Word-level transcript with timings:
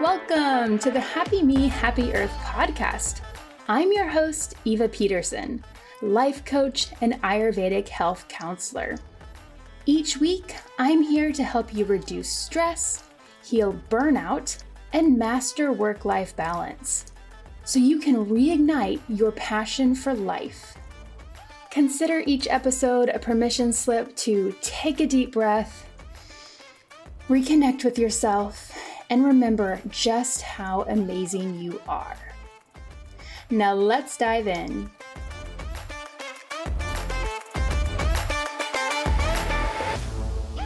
Welcome 0.00 0.78
to 0.78 0.90
the 0.90 1.00
Happy 1.00 1.42
Me, 1.42 1.68
Happy 1.68 2.14
Earth 2.14 2.32
podcast. 2.38 3.20
I'm 3.68 3.92
your 3.92 4.08
host, 4.08 4.54
Eva 4.64 4.88
Peterson, 4.88 5.62
life 6.00 6.44
coach 6.44 6.88
and 7.00 7.20
Ayurvedic 7.22 7.88
health 7.88 8.26
counselor. 8.28 8.96
Each 9.84 10.16
week, 10.16 10.54
I'm 10.78 11.02
here 11.02 11.30
to 11.32 11.44
help 11.44 11.74
you 11.74 11.84
reduce 11.84 12.28
stress, 12.28 13.04
heal 13.44 13.78
burnout, 13.90 14.62
and 14.92 15.18
master 15.18 15.72
work 15.72 16.04
life 16.04 16.34
balance 16.36 17.06
so 17.64 17.78
you 17.78 17.98
can 17.98 18.24
reignite 18.26 19.00
your 19.08 19.32
passion 19.32 19.94
for 19.94 20.14
life. 20.14 20.78
Consider 21.70 22.22
each 22.26 22.48
episode 22.48 23.10
a 23.10 23.18
permission 23.18 23.72
slip 23.72 24.16
to 24.16 24.54
take 24.62 25.00
a 25.00 25.06
deep 25.06 25.32
breath, 25.32 25.85
reconnect 27.28 27.84
with 27.84 27.98
yourself, 27.98 28.72
and 29.10 29.24
remember 29.24 29.80
just 29.88 30.42
how 30.42 30.82
amazing 30.82 31.58
you 31.58 31.80
are. 31.88 32.16
Now 33.50 33.74
let's 33.74 34.16
dive 34.16 34.46
in. 34.46 34.88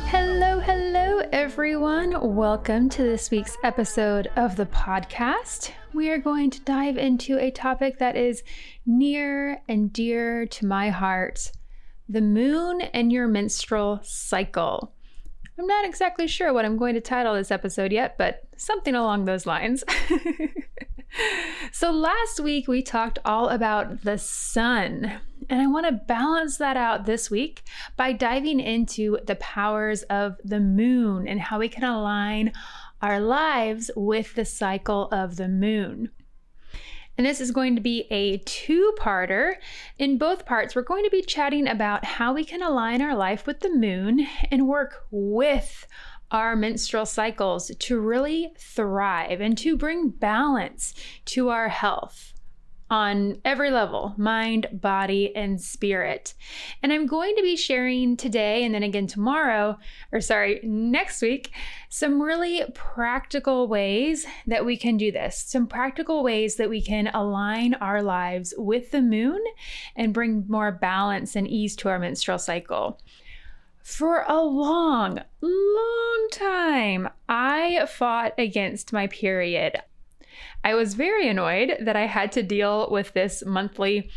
Hello, 0.08 0.60
hello, 0.60 1.22
everyone. 1.32 2.34
Welcome 2.34 2.90
to 2.90 3.02
this 3.02 3.30
week's 3.30 3.56
episode 3.64 4.30
of 4.36 4.56
the 4.56 4.66
podcast. 4.66 5.70
We 5.94 6.10
are 6.10 6.18
going 6.18 6.50
to 6.50 6.60
dive 6.60 6.98
into 6.98 7.38
a 7.38 7.50
topic 7.50 7.98
that 8.00 8.16
is 8.16 8.42
near 8.84 9.62
and 9.66 9.90
dear 9.90 10.44
to 10.46 10.66
my 10.66 10.90
heart 10.90 11.52
the 12.10 12.20
moon 12.20 12.80
and 12.80 13.12
your 13.12 13.28
menstrual 13.28 14.00
cycle. 14.02 14.92
I'm 15.58 15.66
not 15.66 15.84
exactly 15.84 16.26
sure 16.26 16.52
what 16.52 16.64
I'm 16.64 16.78
going 16.78 16.94
to 16.94 17.00
title 17.00 17.34
this 17.34 17.50
episode 17.50 17.92
yet, 17.92 18.16
but 18.16 18.42
something 18.56 18.94
along 18.94 19.24
those 19.24 19.46
lines. 19.46 19.84
so, 21.72 21.90
last 21.90 22.40
week 22.40 22.66
we 22.66 22.82
talked 22.82 23.18
all 23.24 23.48
about 23.48 24.02
the 24.02 24.16
sun, 24.16 25.20
and 25.48 25.60
I 25.60 25.66
want 25.66 25.86
to 25.86 25.92
balance 25.92 26.56
that 26.58 26.76
out 26.76 27.04
this 27.04 27.30
week 27.30 27.62
by 27.96 28.12
diving 28.12 28.60
into 28.60 29.18
the 29.26 29.36
powers 29.36 30.02
of 30.04 30.36
the 30.44 30.60
moon 30.60 31.28
and 31.28 31.40
how 31.40 31.58
we 31.58 31.68
can 31.68 31.84
align 31.84 32.52
our 33.02 33.20
lives 33.20 33.90
with 33.96 34.34
the 34.34 34.44
cycle 34.44 35.08
of 35.10 35.36
the 35.36 35.48
moon. 35.48 36.10
And 37.16 37.26
this 37.26 37.40
is 37.40 37.50
going 37.50 37.74
to 37.76 37.82
be 37.82 38.06
a 38.10 38.38
two 38.38 38.94
parter. 38.98 39.54
In 39.98 40.16
both 40.16 40.46
parts, 40.46 40.74
we're 40.74 40.82
going 40.82 41.04
to 41.04 41.10
be 41.10 41.22
chatting 41.22 41.68
about 41.68 42.04
how 42.04 42.32
we 42.32 42.44
can 42.44 42.62
align 42.62 43.02
our 43.02 43.14
life 43.14 43.46
with 43.46 43.60
the 43.60 43.68
moon 43.68 44.26
and 44.50 44.68
work 44.68 45.04
with 45.10 45.86
our 46.30 46.54
menstrual 46.56 47.06
cycles 47.06 47.70
to 47.78 48.00
really 48.00 48.52
thrive 48.58 49.40
and 49.40 49.58
to 49.58 49.76
bring 49.76 50.08
balance 50.08 50.94
to 51.26 51.48
our 51.48 51.68
health 51.68 52.32
on 52.90 53.40
every 53.44 53.70
level 53.70 54.14
mind, 54.16 54.66
body, 54.72 55.34
and 55.36 55.60
spirit. 55.60 56.34
And 56.82 56.92
I'm 56.92 57.06
going 57.06 57.36
to 57.36 57.42
be 57.42 57.56
sharing 57.56 58.16
today 58.16 58.64
and 58.64 58.74
then 58.74 58.82
again 58.82 59.06
tomorrow, 59.06 59.78
or 60.12 60.20
sorry, 60.20 60.60
next 60.64 61.22
week, 61.22 61.52
some 61.88 62.20
really 62.20 62.62
practical 62.74 63.68
ways 63.68 64.26
that 64.46 64.66
we 64.66 64.76
can 64.76 64.96
do 64.96 65.12
this. 65.12 65.38
Some 65.38 65.66
practical 65.66 66.22
ways 66.22 66.56
that 66.56 66.68
we 66.68 66.82
can 66.82 67.08
align 67.14 67.74
our 67.74 68.02
lives 68.02 68.52
with 68.58 68.90
the 68.90 69.02
moon 69.02 69.40
and 69.94 70.12
bring 70.12 70.44
more 70.48 70.72
balance 70.72 71.36
and 71.36 71.46
ease 71.48 71.76
to 71.76 71.88
our 71.88 71.98
menstrual 71.98 72.38
cycle. 72.38 73.00
For 73.82 74.24
a 74.28 74.40
long, 74.40 75.20
long 75.40 76.28
time, 76.32 77.08
I 77.28 77.86
fought 77.86 78.34
against 78.38 78.92
my 78.92 79.06
period. 79.06 79.80
I 80.64 80.74
was 80.74 80.94
very 80.94 81.28
annoyed 81.28 81.76
that 81.80 81.96
I 81.96 82.06
had 82.06 82.32
to 82.32 82.42
deal 82.42 82.88
with 82.90 83.12
this 83.12 83.42
monthly 83.44 84.10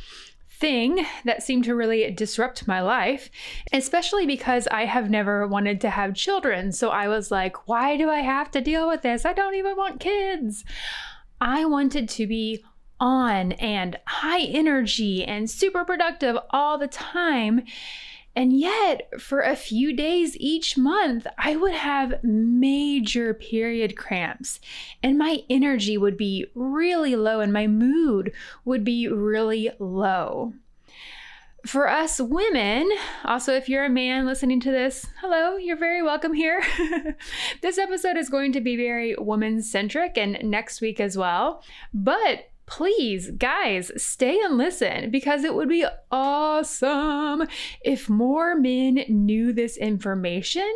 thing 0.49 1.05
that 1.25 1.43
seemed 1.43 1.65
to 1.65 1.75
really 1.75 2.09
disrupt 2.11 2.67
my 2.67 2.79
life, 2.79 3.29
especially 3.71 4.25
because 4.25 4.67
I 4.67 4.85
have 4.85 5.09
never 5.09 5.47
wanted 5.47 5.81
to 5.81 5.89
have 5.89 6.13
children. 6.13 6.71
So 6.71 6.89
I 6.89 7.07
was 7.07 7.31
like, 7.31 7.67
why 7.67 7.97
do 7.97 8.09
I 8.09 8.19
have 8.19 8.49
to 8.51 8.61
deal 8.61 8.87
with 8.87 9.01
this? 9.01 9.25
I 9.25 9.33
don't 9.33 9.55
even 9.55 9.75
want 9.75 9.99
kids. 9.99 10.63
I 11.41 11.65
wanted 11.65 12.07
to 12.09 12.27
be 12.27 12.63
on 12.99 13.51
and 13.53 13.99
high 14.05 14.43
energy 14.43 15.25
and 15.25 15.49
super 15.49 15.83
productive 15.83 16.37
all 16.51 16.77
the 16.77 16.87
time. 16.87 17.63
And 18.35 18.57
yet, 18.57 19.21
for 19.21 19.41
a 19.41 19.55
few 19.55 19.93
days 19.93 20.35
each 20.37 20.77
month, 20.77 21.27
I 21.37 21.55
would 21.55 21.73
have 21.73 22.23
major 22.23 23.33
period 23.33 23.95
cramps, 23.95 24.59
and 25.03 25.17
my 25.17 25.43
energy 25.49 25.97
would 25.97 26.17
be 26.17 26.47
really 26.55 27.15
low, 27.15 27.41
and 27.41 27.53
my 27.53 27.67
mood 27.67 28.33
would 28.65 28.83
be 28.83 29.07
really 29.07 29.69
low. 29.77 30.53
For 31.65 31.87
us 31.87 32.19
women, 32.19 32.89
also, 33.23 33.53
if 33.53 33.69
you're 33.69 33.85
a 33.85 33.89
man 33.89 34.25
listening 34.25 34.59
to 34.61 34.71
this, 34.71 35.05
hello, 35.21 35.55
you're 35.55 35.77
very 35.77 36.03
welcome 36.03 36.33
here. 36.33 36.61
this 37.61 37.77
episode 37.77 38.17
is 38.17 38.29
going 38.29 38.51
to 38.53 38.61
be 38.61 38.75
very 38.75 39.15
woman 39.15 39.61
centric 39.61 40.17
and 40.17 40.37
next 40.43 40.81
week 40.81 40.99
as 40.99 41.17
well. 41.17 41.63
But 41.93 42.49
please, 42.65 43.31
guys, 43.31 43.91
stay 43.97 44.39
and 44.39 44.57
listen 44.57 45.11
because 45.11 45.43
it 45.43 45.53
would 45.53 45.69
be 45.69 45.85
awesome 46.11 47.47
if 47.81 48.09
more 48.09 48.55
men 48.55 49.03
knew 49.07 49.53
this 49.53 49.77
information 49.77 50.71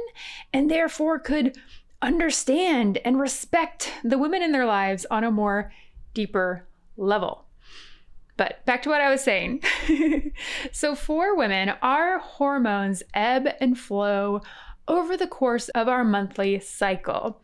and 0.53 0.70
therefore 0.70 1.20
could 1.20 1.58
understand 2.02 3.00
and 3.03 3.20
respect 3.20 3.94
the 4.03 4.18
women 4.18 4.44
in 4.44 4.52
their 4.52 4.66
lives 4.66 5.06
on 5.09 5.24
a 5.24 5.31
more 5.31 5.72
deeper 6.14 6.68
level. 6.96 7.46
But 8.36 8.64
back 8.66 8.84
to 8.84 8.90
what 8.90 9.02
I 9.02 9.09
was 9.09 9.22
saying. 9.22 9.64
so, 10.72 10.94
for 10.94 11.36
women, 11.36 11.70
our 11.81 12.20
hormones 12.20 13.02
ebb 13.14 13.47
and 13.59 13.78
flow 13.78 14.42
over 14.88 15.18
the 15.18 15.28
course 15.28 15.70
of 15.70 15.88
our 15.88 16.03
monthly 16.03 16.59
cycle. 16.59 17.42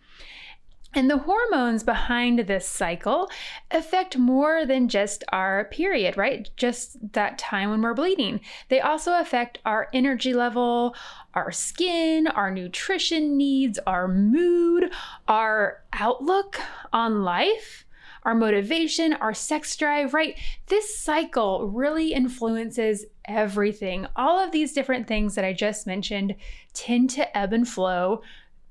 And 0.95 1.09
the 1.09 1.17
hormones 1.17 1.83
behind 1.83 2.39
this 2.39 2.67
cycle 2.67 3.29
affect 3.71 4.17
more 4.17 4.65
than 4.65 4.87
just 4.87 5.23
our 5.29 5.65
period, 5.65 6.17
right? 6.17 6.49
Just 6.55 7.13
that 7.13 7.39
time 7.39 7.71
when 7.71 7.81
we're 7.81 7.95
bleeding. 7.95 8.41
They 8.69 8.79
also 8.79 9.19
affect 9.19 9.57
our 9.65 9.89
energy 9.91 10.33
level, 10.33 10.95
our 11.33 11.51
skin, 11.51 12.27
our 12.27 12.51
nutrition 12.51 13.37
needs, 13.37 13.79
our 13.87 14.07
mood, 14.07 14.91
our 15.27 15.83
outlook 15.93 16.59
on 16.91 17.23
life, 17.23 17.85
our 18.21 18.35
motivation, 18.35 19.13
our 19.13 19.33
sex 19.33 19.75
drive, 19.75 20.13
right? 20.13 20.37
This 20.67 20.95
cycle 20.95 21.69
really 21.69 22.13
influences 22.13 23.05
everything. 23.25 24.05
All 24.15 24.39
of 24.39 24.51
these 24.51 24.73
different 24.73 25.07
things 25.07 25.33
that 25.35 25.43
I 25.43 25.53
just 25.53 25.87
mentioned 25.87 26.35
tend 26.73 27.09
to 27.11 27.35
ebb 27.37 27.51
and 27.51 27.67
flow 27.67 28.21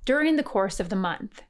during 0.04 0.36
the 0.36 0.42
course 0.42 0.78
of 0.78 0.88
the 0.88 0.96
month. 0.96 1.42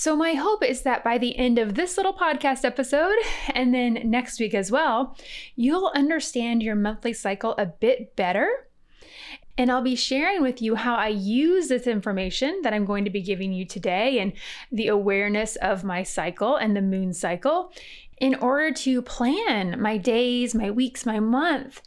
So, 0.00 0.16
my 0.16 0.32
hope 0.32 0.64
is 0.64 0.80
that 0.84 1.04
by 1.04 1.18
the 1.18 1.36
end 1.36 1.58
of 1.58 1.74
this 1.74 1.98
little 1.98 2.14
podcast 2.14 2.64
episode, 2.64 3.12
and 3.54 3.74
then 3.74 4.00
next 4.04 4.40
week 4.40 4.54
as 4.54 4.72
well, 4.72 5.14
you'll 5.56 5.92
understand 5.94 6.62
your 6.62 6.74
monthly 6.74 7.12
cycle 7.12 7.54
a 7.58 7.66
bit 7.66 8.16
better. 8.16 8.48
And 9.58 9.70
I'll 9.70 9.82
be 9.82 9.96
sharing 9.96 10.40
with 10.40 10.62
you 10.62 10.74
how 10.74 10.94
I 10.94 11.08
use 11.08 11.68
this 11.68 11.86
information 11.86 12.60
that 12.62 12.72
I'm 12.72 12.86
going 12.86 13.04
to 13.04 13.10
be 13.10 13.20
giving 13.20 13.52
you 13.52 13.66
today 13.66 14.20
and 14.20 14.32
the 14.72 14.88
awareness 14.88 15.56
of 15.56 15.84
my 15.84 16.02
cycle 16.02 16.56
and 16.56 16.74
the 16.74 16.80
moon 16.80 17.12
cycle 17.12 17.70
in 18.16 18.36
order 18.36 18.72
to 18.72 19.02
plan 19.02 19.82
my 19.82 19.98
days, 19.98 20.54
my 20.54 20.70
weeks, 20.70 21.04
my 21.04 21.20
month, 21.20 21.82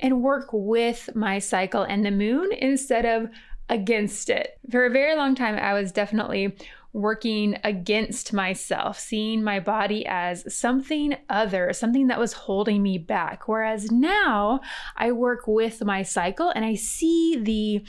and 0.00 0.22
work 0.22 0.48
with 0.50 1.10
my 1.14 1.38
cycle 1.38 1.82
and 1.82 2.06
the 2.06 2.10
moon 2.10 2.52
instead 2.52 3.04
of 3.04 3.28
against 3.68 4.30
it. 4.30 4.58
For 4.70 4.86
a 4.86 4.90
very 4.90 5.14
long 5.14 5.34
time, 5.34 5.56
I 5.56 5.74
was 5.74 5.92
definitely 5.92 6.56
working 6.92 7.56
against 7.62 8.32
myself, 8.32 8.98
seeing 8.98 9.42
my 9.42 9.60
body 9.60 10.04
as 10.06 10.52
something 10.52 11.16
other, 11.28 11.72
something 11.72 12.08
that 12.08 12.18
was 12.18 12.32
holding 12.32 12.82
me 12.82 12.98
back. 12.98 13.46
Whereas 13.46 13.90
now 13.90 14.60
I 14.96 15.12
work 15.12 15.46
with 15.46 15.84
my 15.84 16.02
cycle 16.02 16.50
and 16.50 16.64
I 16.64 16.74
see 16.74 17.36
the 17.36 17.86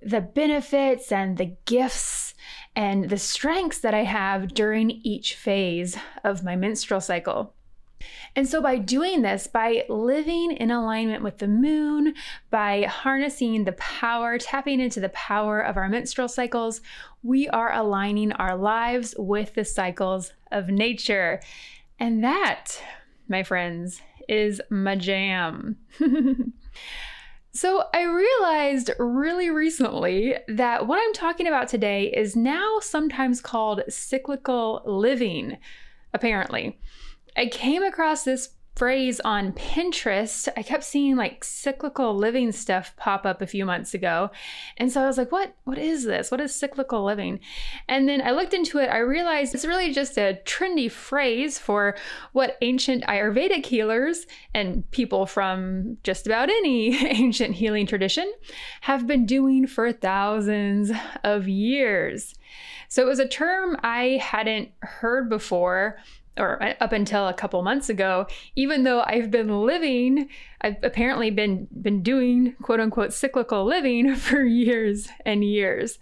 the 0.00 0.20
benefits 0.20 1.10
and 1.10 1.38
the 1.38 1.56
gifts 1.64 2.32
and 2.76 3.10
the 3.10 3.18
strengths 3.18 3.80
that 3.80 3.94
I 3.94 4.04
have 4.04 4.54
during 4.54 4.90
each 4.90 5.34
phase 5.34 5.96
of 6.22 6.44
my 6.44 6.54
menstrual 6.54 7.00
cycle. 7.00 7.54
And 8.36 8.48
so, 8.48 8.62
by 8.62 8.78
doing 8.78 9.22
this, 9.22 9.46
by 9.46 9.84
living 9.88 10.52
in 10.52 10.70
alignment 10.70 11.22
with 11.22 11.38
the 11.38 11.48
moon, 11.48 12.14
by 12.50 12.82
harnessing 12.82 13.64
the 13.64 13.72
power, 13.72 14.38
tapping 14.38 14.80
into 14.80 15.00
the 15.00 15.08
power 15.10 15.60
of 15.60 15.76
our 15.76 15.88
menstrual 15.88 16.28
cycles, 16.28 16.80
we 17.22 17.48
are 17.48 17.72
aligning 17.72 18.32
our 18.32 18.56
lives 18.56 19.14
with 19.18 19.54
the 19.54 19.64
cycles 19.64 20.32
of 20.52 20.68
nature. 20.68 21.40
And 21.98 22.22
that, 22.22 22.80
my 23.28 23.42
friends, 23.42 24.00
is 24.28 24.60
my 24.70 24.94
jam. 24.94 25.76
So, 27.50 27.84
I 27.92 28.02
realized 28.02 28.92
really 29.00 29.50
recently 29.50 30.36
that 30.46 30.86
what 30.86 31.00
I'm 31.02 31.12
talking 31.12 31.48
about 31.48 31.66
today 31.66 32.04
is 32.04 32.36
now 32.36 32.76
sometimes 32.80 33.40
called 33.40 33.82
cyclical 33.88 34.82
living, 34.86 35.58
apparently. 36.14 36.78
I 37.38 37.46
came 37.46 37.84
across 37.84 38.24
this 38.24 38.48
phrase 38.74 39.20
on 39.24 39.52
Pinterest. 39.52 40.48
I 40.56 40.62
kept 40.64 40.82
seeing 40.82 41.14
like 41.14 41.44
cyclical 41.44 42.16
living 42.16 42.50
stuff 42.50 42.94
pop 42.96 43.24
up 43.24 43.40
a 43.40 43.46
few 43.46 43.64
months 43.64 43.94
ago. 43.94 44.30
And 44.76 44.90
so 44.90 45.02
I 45.02 45.06
was 45.06 45.18
like, 45.18 45.30
what 45.30 45.54
what 45.62 45.78
is 45.78 46.04
this? 46.04 46.32
What 46.32 46.40
is 46.40 46.52
cyclical 46.52 47.04
living? 47.04 47.38
And 47.88 48.08
then 48.08 48.20
I 48.22 48.32
looked 48.32 48.54
into 48.54 48.78
it. 48.78 48.88
I 48.88 48.98
realized 48.98 49.54
it's 49.54 49.64
really 49.64 49.92
just 49.92 50.16
a 50.16 50.40
trendy 50.44 50.90
phrase 50.90 51.60
for 51.60 51.96
what 52.32 52.56
ancient 52.60 53.04
Ayurvedic 53.04 53.66
healers 53.66 54.26
and 54.52 54.88
people 54.90 55.26
from 55.26 55.98
just 56.02 56.26
about 56.26 56.48
any 56.48 56.96
ancient 57.06 57.54
healing 57.54 57.86
tradition 57.86 58.32
have 58.80 59.06
been 59.06 59.26
doing 59.26 59.68
for 59.68 59.92
thousands 59.92 60.90
of 61.22 61.46
years. 61.46 62.34
So 62.88 63.02
it 63.02 63.06
was 63.06 63.18
a 63.20 63.28
term 63.28 63.76
I 63.84 64.18
hadn't 64.22 64.70
heard 64.82 65.28
before 65.28 65.98
or 66.38 66.62
uh, 66.62 66.74
up 66.80 66.92
until 66.92 67.28
a 67.28 67.34
couple 67.34 67.62
months 67.62 67.88
ago, 67.88 68.26
even 68.56 68.84
though 68.84 69.02
I've 69.06 69.30
been 69.30 69.62
living, 69.62 70.28
I've 70.60 70.76
apparently 70.82 71.30
been 71.30 71.68
been 71.82 72.02
doing 72.02 72.54
quote 72.62 72.80
unquote 72.80 73.12
cyclical 73.12 73.64
living 73.64 74.14
for 74.16 74.42
years 74.42 75.08
and 75.26 75.44
years. 75.44 75.98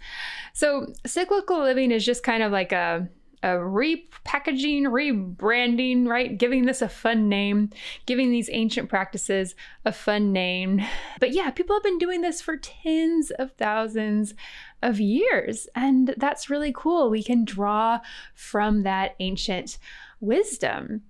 So 0.53 0.93
cyclical 1.05 1.61
living 1.61 1.91
is 1.91 2.05
just 2.05 2.23
kind 2.23 2.43
of 2.43 2.51
like 2.51 2.71
a 2.71 3.09
a 3.43 3.49
repackaging, 3.49 4.83
rebranding, 4.83 6.07
right? 6.07 6.37
Giving 6.37 6.65
this 6.65 6.81
a 6.81 6.89
fun 6.89 7.29
name, 7.29 7.69
giving 8.05 8.31
these 8.31 8.49
ancient 8.51 8.89
practices 8.89 9.55
a 9.85 9.91
fun 9.91 10.33
name. 10.33 10.81
But 11.19 11.33
yeah, 11.33 11.51
people 11.51 11.75
have 11.75 11.83
been 11.83 11.99
doing 11.99 12.21
this 12.21 12.41
for 12.41 12.57
tens 12.57 13.31
of 13.31 13.51
thousands 13.53 14.33
of 14.81 14.99
years. 14.99 15.67
And 15.75 16.15
that's 16.17 16.49
really 16.49 16.73
cool. 16.75 17.09
We 17.09 17.23
can 17.23 17.45
draw 17.45 17.99
from 18.33 18.83
that 18.83 19.15
ancient 19.19 19.77
wisdom. 20.19 21.01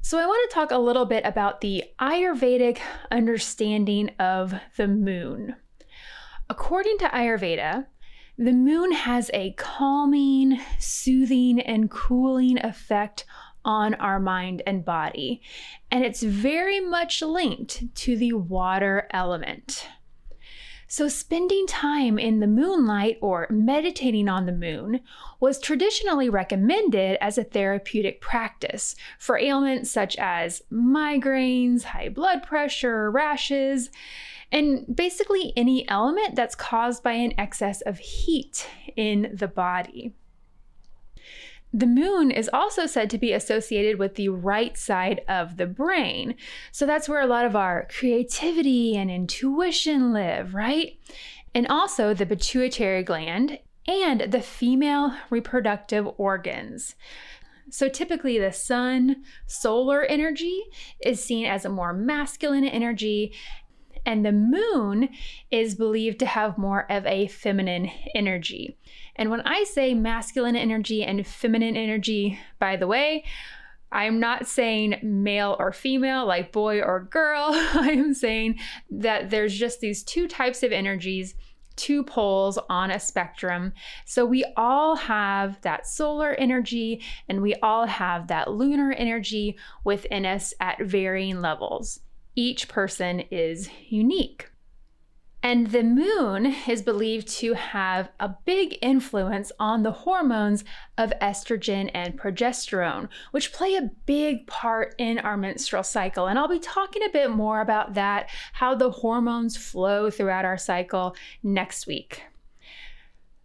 So, 0.00 0.18
I 0.18 0.26
want 0.26 0.48
to 0.48 0.54
talk 0.54 0.70
a 0.70 0.78
little 0.78 1.04
bit 1.04 1.24
about 1.24 1.60
the 1.60 1.84
Ayurvedic 2.00 2.78
understanding 3.10 4.10
of 4.20 4.54
the 4.76 4.86
moon. 4.86 5.56
According 6.48 6.98
to 6.98 7.06
Ayurveda, 7.06 7.86
the 8.38 8.52
moon 8.52 8.92
has 8.92 9.30
a 9.34 9.52
calming, 9.54 10.60
soothing, 10.78 11.58
and 11.58 11.90
cooling 11.90 12.58
effect 12.58 13.24
on 13.64 13.94
our 13.94 14.20
mind 14.20 14.62
and 14.64 14.84
body, 14.84 15.42
and 15.90 16.04
it's 16.04 16.22
very 16.22 16.78
much 16.78 17.20
linked 17.20 17.94
to 17.96 18.16
the 18.16 18.32
water 18.32 19.08
element. 19.10 19.88
So, 20.88 21.08
spending 21.08 21.66
time 21.66 22.16
in 22.18 22.38
the 22.38 22.46
moonlight 22.46 23.18
or 23.20 23.48
meditating 23.50 24.28
on 24.28 24.46
the 24.46 24.52
moon 24.52 25.00
was 25.40 25.58
traditionally 25.58 26.28
recommended 26.28 27.18
as 27.20 27.38
a 27.38 27.44
therapeutic 27.44 28.20
practice 28.20 28.94
for 29.18 29.36
ailments 29.36 29.90
such 29.90 30.16
as 30.16 30.62
migraines, 30.72 31.82
high 31.82 32.08
blood 32.08 32.44
pressure, 32.44 33.10
rashes, 33.10 33.90
and 34.52 34.84
basically 34.94 35.52
any 35.56 35.88
element 35.88 36.36
that's 36.36 36.54
caused 36.54 37.02
by 37.02 37.12
an 37.12 37.34
excess 37.36 37.80
of 37.80 37.98
heat 37.98 38.68
in 38.94 39.32
the 39.34 39.48
body. 39.48 40.14
The 41.76 41.86
moon 41.86 42.30
is 42.30 42.48
also 42.54 42.86
said 42.86 43.10
to 43.10 43.18
be 43.18 43.34
associated 43.34 43.98
with 43.98 44.14
the 44.14 44.30
right 44.30 44.78
side 44.78 45.20
of 45.28 45.58
the 45.58 45.66
brain. 45.66 46.34
So 46.72 46.86
that's 46.86 47.06
where 47.06 47.20
a 47.20 47.26
lot 47.26 47.44
of 47.44 47.54
our 47.54 47.86
creativity 47.90 48.96
and 48.96 49.10
intuition 49.10 50.10
live, 50.10 50.54
right? 50.54 50.98
And 51.54 51.66
also 51.68 52.14
the 52.14 52.24
pituitary 52.24 53.02
gland 53.02 53.58
and 53.86 54.22
the 54.22 54.40
female 54.40 55.14
reproductive 55.28 56.08
organs. 56.16 56.94
So 57.68 57.90
typically, 57.90 58.38
the 58.38 58.52
sun, 58.52 59.24
solar 59.46 60.02
energy 60.04 60.62
is 61.04 61.22
seen 61.22 61.44
as 61.44 61.66
a 61.66 61.68
more 61.68 61.92
masculine 61.92 62.64
energy, 62.64 63.34
and 64.06 64.24
the 64.24 64.32
moon 64.32 65.08
is 65.50 65.74
believed 65.74 66.20
to 66.20 66.26
have 66.26 66.56
more 66.56 66.90
of 66.90 67.04
a 67.06 67.26
feminine 67.26 67.90
energy. 68.14 68.78
And 69.16 69.30
when 69.30 69.40
I 69.40 69.64
say 69.64 69.92
masculine 69.92 70.56
energy 70.56 71.02
and 71.02 71.26
feminine 71.26 71.76
energy, 71.76 72.38
by 72.60 72.76
the 72.76 72.86
way, 72.86 73.24
I'm 73.90 74.20
not 74.20 74.46
saying 74.46 75.00
male 75.02 75.56
or 75.58 75.72
female, 75.72 76.26
like 76.26 76.52
boy 76.52 76.80
or 76.80 77.04
girl. 77.04 77.48
I'm 77.52 78.14
saying 78.14 78.58
that 78.90 79.30
there's 79.30 79.58
just 79.58 79.80
these 79.80 80.02
two 80.02 80.28
types 80.28 80.62
of 80.62 80.72
energies, 80.72 81.34
two 81.76 82.02
poles 82.04 82.58
on 82.68 82.90
a 82.90 83.00
spectrum. 83.00 83.72
So 84.04 84.24
we 84.24 84.44
all 84.56 84.96
have 84.96 85.60
that 85.62 85.86
solar 85.86 86.32
energy 86.32 87.02
and 87.28 87.42
we 87.42 87.54
all 87.56 87.86
have 87.86 88.28
that 88.28 88.50
lunar 88.50 88.92
energy 88.92 89.56
within 89.84 90.26
us 90.26 90.54
at 90.60 90.80
varying 90.80 91.40
levels. 91.40 92.00
Each 92.36 92.68
person 92.68 93.20
is 93.30 93.70
unique. 93.88 94.50
And 95.42 95.68
the 95.68 95.84
moon 95.84 96.54
is 96.66 96.82
believed 96.82 97.28
to 97.38 97.54
have 97.54 98.10
a 98.18 98.34
big 98.44 98.78
influence 98.82 99.52
on 99.60 99.84
the 99.84 99.92
hormones 99.92 100.64
of 100.98 101.12
estrogen 101.22 101.90
and 101.94 102.18
progesterone, 102.18 103.08
which 103.30 103.52
play 103.52 103.76
a 103.76 103.90
big 104.06 104.46
part 104.48 104.94
in 104.98 105.18
our 105.18 105.36
menstrual 105.36 105.84
cycle. 105.84 106.26
And 106.26 106.38
I'll 106.38 106.48
be 106.48 106.58
talking 106.58 107.04
a 107.04 107.10
bit 107.10 107.30
more 107.30 107.60
about 107.60 107.94
that, 107.94 108.28
how 108.54 108.74
the 108.74 108.90
hormones 108.90 109.56
flow 109.56 110.10
throughout 110.10 110.44
our 110.44 110.58
cycle 110.58 111.14
next 111.42 111.86
week. 111.86 112.22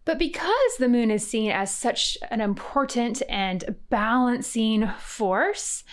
But 0.04 0.18
because 0.18 0.76
the 0.78 0.88
moon 0.88 1.10
is 1.10 1.26
seen 1.26 1.50
as 1.50 1.74
such 1.74 2.18
an 2.30 2.40
important 2.40 3.22
and 3.28 3.76
balancing 3.88 4.88
force, 4.98 5.84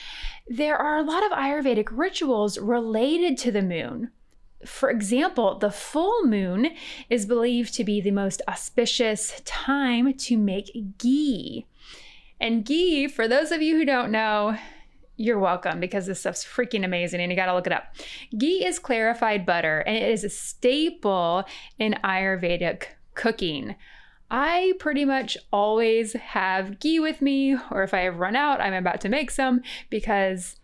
there 0.47 0.77
are 0.77 0.97
a 0.97 1.03
lot 1.03 1.23
of 1.23 1.31
Ayurvedic 1.31 1.89
rituals 1.91 2.57
related 2.57 3.37
to 3.39 3.51
the 3.51 3.61
moon 3.61 4.11
for 4.65 4.89
example, 4.89 5.57
the 5.57 5.71
full 5.71 6.23
moon 6.25 6.71
is 7.09 7.25
believed 7.25 7.73
to 7.75 7.83
be 7.83 8.01
the 8.01 8.11
most 8.11 8.41
auspicious 8.47 9.41
time 9.45 10.13
to 10.13 10.37
make 10.37 10.97
ghee. 10.97 11.65
And 12.41 12.65
ghee, 12.65 13.07
for 13.07 13.27
those 13.27 13.51
of 13.51 13.61
you 13.61 13.77
who 13.77 13.85
don't 13.85 14.11
know, 14.11 14.57
you're 15.15 15.39
welcome 15.39 15.79
because 15.79 16.05
this 16.05 16.21
stuff's 16.21 16.45
freaking 16.45 16.85
amazing 16.85 17.19
and 17.19 17.31
you 17.31 17.35
gotta 17.35 17.53
look 17.53 17.67
it 17.67 17.73
up. 17.73 17.95
Ghee 18.37 18.65
is 18.65 18.79
clarified 18.79 19.45
butter 19.45 19.79
and 19.79 19.95
it 19.95 20.09
is 20.09 20.23
a 20.23 20.29
staple 20.29 21.45
in 21.77 21.95
Ayurvedic 22.03 22.83
cooking. 23.15 23.75
I 24.31 24.73
pretty 24.79 25.05
much 25.05 25.37
always 25.51 26.13
have 26.13 26.79
ghee 26.79 26.99
with 26.99 27.21
me, 27.21 27.55
or 27.71 27.83
if 27.83 27.93
I 27.93 28.01
have 28.01 28.19
run 28.19 28.35
out, 28.35 28.61
I'm 28.61 28.73
about 28.73 29.01
to 29.01 29.09
make 29.09 29.31
some 29.31 29.61
because, 29.89 30.57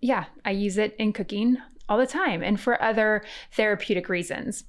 yeah, 0.00 0.26
I 0.44 0.52
use 0.52 0.78
it 0.78 0.94
in 0.98 1.12
cooking 1.12 1.58
all 1.88 1.98
the 1.98 2.06
time 2.06 2.42
and 2.42 2.60
for 2.60 2.80
other 2.82 3.24
therapeutic 3.52 4.08
reasons. 4.08 4.64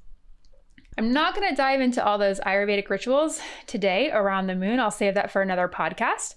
I'm 0.97 1.13
not 1.13 1.33
going 1.33 1.47
to 1.47 1.55
dive 1.55 1.79
into 1.79 2.03
all 2.03 2.17
those 2.17 2.41
Ayurvedic 2.41 2.89
rituals 2.89 3.39
today 3.67 4.11
around 4.11 4.47
the 4.47 4.55
moon. 4.55 4.81
I'll 4.81 4.91
save 4.91 5.13
that 5.13 5.31
for 5.31 5.41
another 5.41 5.69
podcast. 5.69 6.35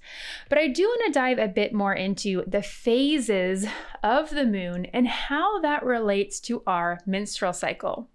But 0.48 0.58
I 0.58 0.68
do 0.68 0.84
want 0.84 1.06
to 1.06 1.18
dive 1.18 1.38
a 1.38 1.48
bit 1.48 1.72
more 1.72 1.94
into 1.94 2.44
the 2.46 2.62
phases 2.62 3.66
of 4.04 4.30
the 4.30 4.46
moon 4.46 4.86
and 4.92 5.08
how 5.08 5.60
that 5.62 5.84
relates 5.84 6.38
to 6.42 6.62
our 6.64 7.00
menstrual 7.06 7.52
cycle. 7.52 8.08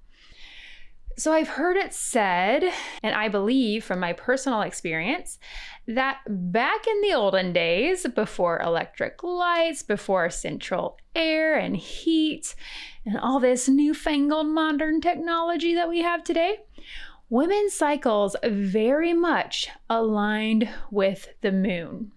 So 1.20 1.34
I've 1.34 1.48
heard 1.48 1.78
it 1.78 1.94
said, 1.94 2.64
and 3.02 3.16
I 3.16 3.28
believe 3.28 3.84
from 3.84 4.00
my 4.00 4.14
personal 4.14 4.62
experience, 4.62 5.40
that 5.88 6.20
back 6.28 6.86
in 6.86 7.02
the 7.02 7.16
olden 7.16 7.54
days, 7.54 8.06
before 8.14 8.62
electric 8.62 9.24
lights, 9.24 9.82
before 9.82 10.30
central 10.30 10.98
air 11.16 11.58
and 11.58 11.76
heat, 11.76 12.54
and 13.04 13.18
all 13.18 13.40
this 13.40 13.68
newfangled 13.68 14.46
modern 14.46 15.02
technology 15.02 15.74
that 15.74 15.90
we 15.90 16.04
have 16.04 16.24
today, 16.24 16.60
women's 17.30 17.74
cycles 17.74 18.36
very 18.44 19.14
much 19.14 19.70
aligned 19.90 20.70
with 20.92 21.30
the 21.42 21.52
moon. 21.52 22.12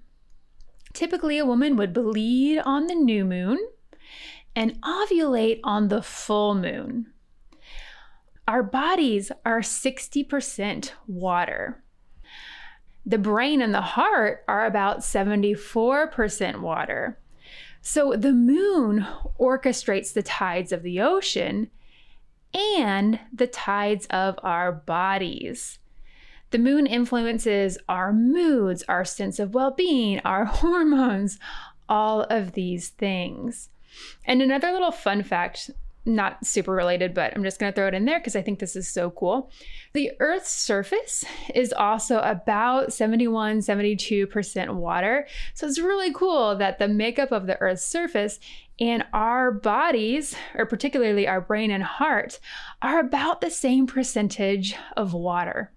Typically, 0.92 1.38
a 1.38 1.47
woman 1.47 1.75
would 1.76 1.95
bleed 1.95 2.59
on 2.59 2.87
the 2.87 2.95
new 2.95 3.25
moon 3.25 3.59
and 4.54 4.78
ovulate 4.83 5.61
on 5.64 5.88
the 5.88 6.02
full 6.02 6.54
moon. 6.54 7.07
Our 8.50 8.64
bodies 8.64 9.30
are 9.47 9.61
60% 9.61 10.90
water. 11.07 11.85
The 13.07 13.16
brain 13.16 13.62
and 13.62 13.73
the 13.73 13.80
heart 13.80 14.42
are 14.49 14.66
about 14.66 15.02
74% 15.02 16.61
water. 16.61 17.21
So 17.80 18.16
the 18.16 18.33
moon 18.33 19.07
orchestrates 19.38 20.12
the 20.12 20.25
tides 20.25 20.73
of 20.73 20.83
the 20.83 21.00
ocean 21.00 21.71
and 22.52 23.21
the 23.33 23.47
tides 23.47 24.07
of 24.07 24.37
our 24.42 24.73
bodies. 24.73 25.78
The 26.50 26.59
moon 26.59 26.88
influences 26.88 27.78
our 27.88 28.12
moods, 28.12 28.83
our 28.88 29.04
sense 29.04 29.38
of 29.38 29.54
well 29.54 29.71
being, 29.71 30.19
our 30.25 30.45
hormones, 30.47 31.38
all 31.88 32.23
of 32.23 32.54
these 32.54 32.88
things. 32.88 33.69
And 34.25 34.42
another 34.42 34.73
little 34.73 34.90
fun 34.90 35.23
fact 35.23 35.71
not 36.04 36.47
super 36.47 36.73
related, 36.73 37.14
but 37.14 37.33
I'm 37.35 37.42
just 37.42 37.59
going 37.59 37.73
to 37.73 37.76
throw 37.76 37.88
it 37.88 37.95
in 37.95 38.04
there 38.04 38.19
because 38.19 38.37
I 38.37 38.42
think 38.42 38.59
this 38.59 38.76
is 38.76 38.88
so 38.88 39.11
cool. 39.11 39.50
The 39.92 40.12
Earth's 40.21 40.52
surface 40.52 41.25
is 41.54 41.73
also 41.73 42.21
about 42.21 42.92
71, 42.92 43.59
72% 43.59 44.75
water. 44.75 45.26
So 45.54 45.66
it's 45.66 45.78
really 45.78 46.12
cool 46.12 46.57
that 46.57 46.78
the 46.78 46.88
makeup 46.88 47.33
of 47.33 47.47
the 47.47 47.61
Earth's 47.61 47.85
surface 47.85 48.40
and 48.78 49.04
our 49.12 49.52
bodies, 49.52 50.35
or 50.54 50.64
particularly 50.64 51.28
our 51.28 51.40
brain 51.40 51.71
and 51.71 51.83
heart, 51.83 52.40
are 52.80 52.99
about 52.99 53.42
the 53.42 53.50
same 53.50 53.87
percentage 53.87 54.75
of 54.97 55.12
water. 55.12 55.71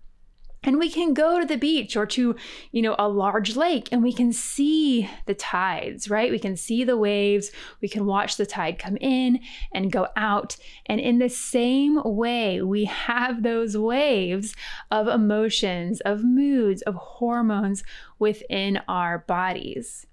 And 0.63 0.79
we 0.79 0.89
can 0.89 1.13
go 1.13 1.39
to 1.39 1.46
the 1.46 1.58
beach 1.58 1.98
or 1.98 2.05
to, 2.08 2.36
you 2.72 2.82
know, 2.82 2.96
a 2.98 3.10
large 3.10 3.55
lake 3.55 3.89
and 3.91 4.01
we 4.01 4.13
can 4.13 4.32
see 4.32 5.10
the 5.25 5.34
tides, 5.34 6.10
right? 6.10 6.32
We 6.32 6.39
can 6.39 6.55
see 6.55 6.84
the 6.84 6.98
waves. 6.98 7.51
We 7.82 7.89
can 7.89 8.05
watch 8.05 8.38
the 8.38 8.46
tide 8.46 8.79
come 8.79 8.98
in 8.98 9.41
and 9.74 9.91
go 9.91 10.08
out. 10.15 10.55
And 10.86 11.01
in 11.01 11.20
the 11.20 11.29
same 11.29 12.01
way, 12.03 12.62
we 12.62 12.86
have 12.86 13.43
those 13.43 13.77
waves 13.77 14.55
of 14.89 15.08
emotions, 15.08 16.00
of 16.01 16.24
moods, 16.24 16.82
of 16.84 16.96
hormones 16.96 17.84
within 18.17 18.79
our 18.88 19.20
bodies. 19.20 20.08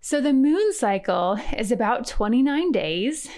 So 0.00 0.20
the 0.20 0.32
moon 0.32 0.72
cycle 0.72 1.38
is 1.56 1.70
about 1.70 2.06
29 2.06 2.72
days 2.72 3.28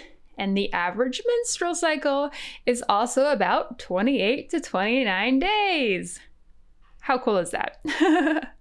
and 0.42 0.56
the 0.56 0.72
average 0.72 1.22
menstrual 1.24 1.74
cycle 1.76 2.30
is 2.66 2.82
also 2.88 3.26
about 3.26 3.78
28 3.78 4.50
to 4.50 4.60
29 4.60 5.38
days. 5.38 6.18
How 7.00 7.18
cool 7.18 7.38
is 7.38 7.52
that? 7.52 7.80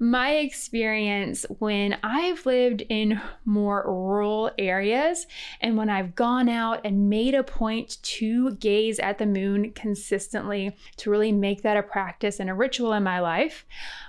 My 0.00 0.30
experience 0.36 1.46
when 1.58 1.98
I've 2.04 2.46
lived 2.46 2.82
in 2.88 3.20
more 3.44 3.84
rural 3.86 4.52
areas 4.56 5.26
and 5.60 5.76
when 5.76 5.90
I've 5.90 6.14
gone 6.14 6.48
out 6.48 6.80
and 6.84 7.10
made 7.10 7.34
a 7.34 7.42
point 7.42 8.02
to 8.02 8.52
gaze 8.56 8.98
at 9.00 9.18
the 9.18 9.26
moon 9.26 9.72
consistently, 9.72 10.76
to 10.98 11.10
really 11.10 11.32
make 11.32 11.62
that 11.62 11.76
a 11.76 11.82
practice 11.82 12.38
and 12.38 12.48
a 12.48 12.54
ritual 12.54 12.92
in 12.92 13.02
my 13.02 13.18
life, 13.18 13.66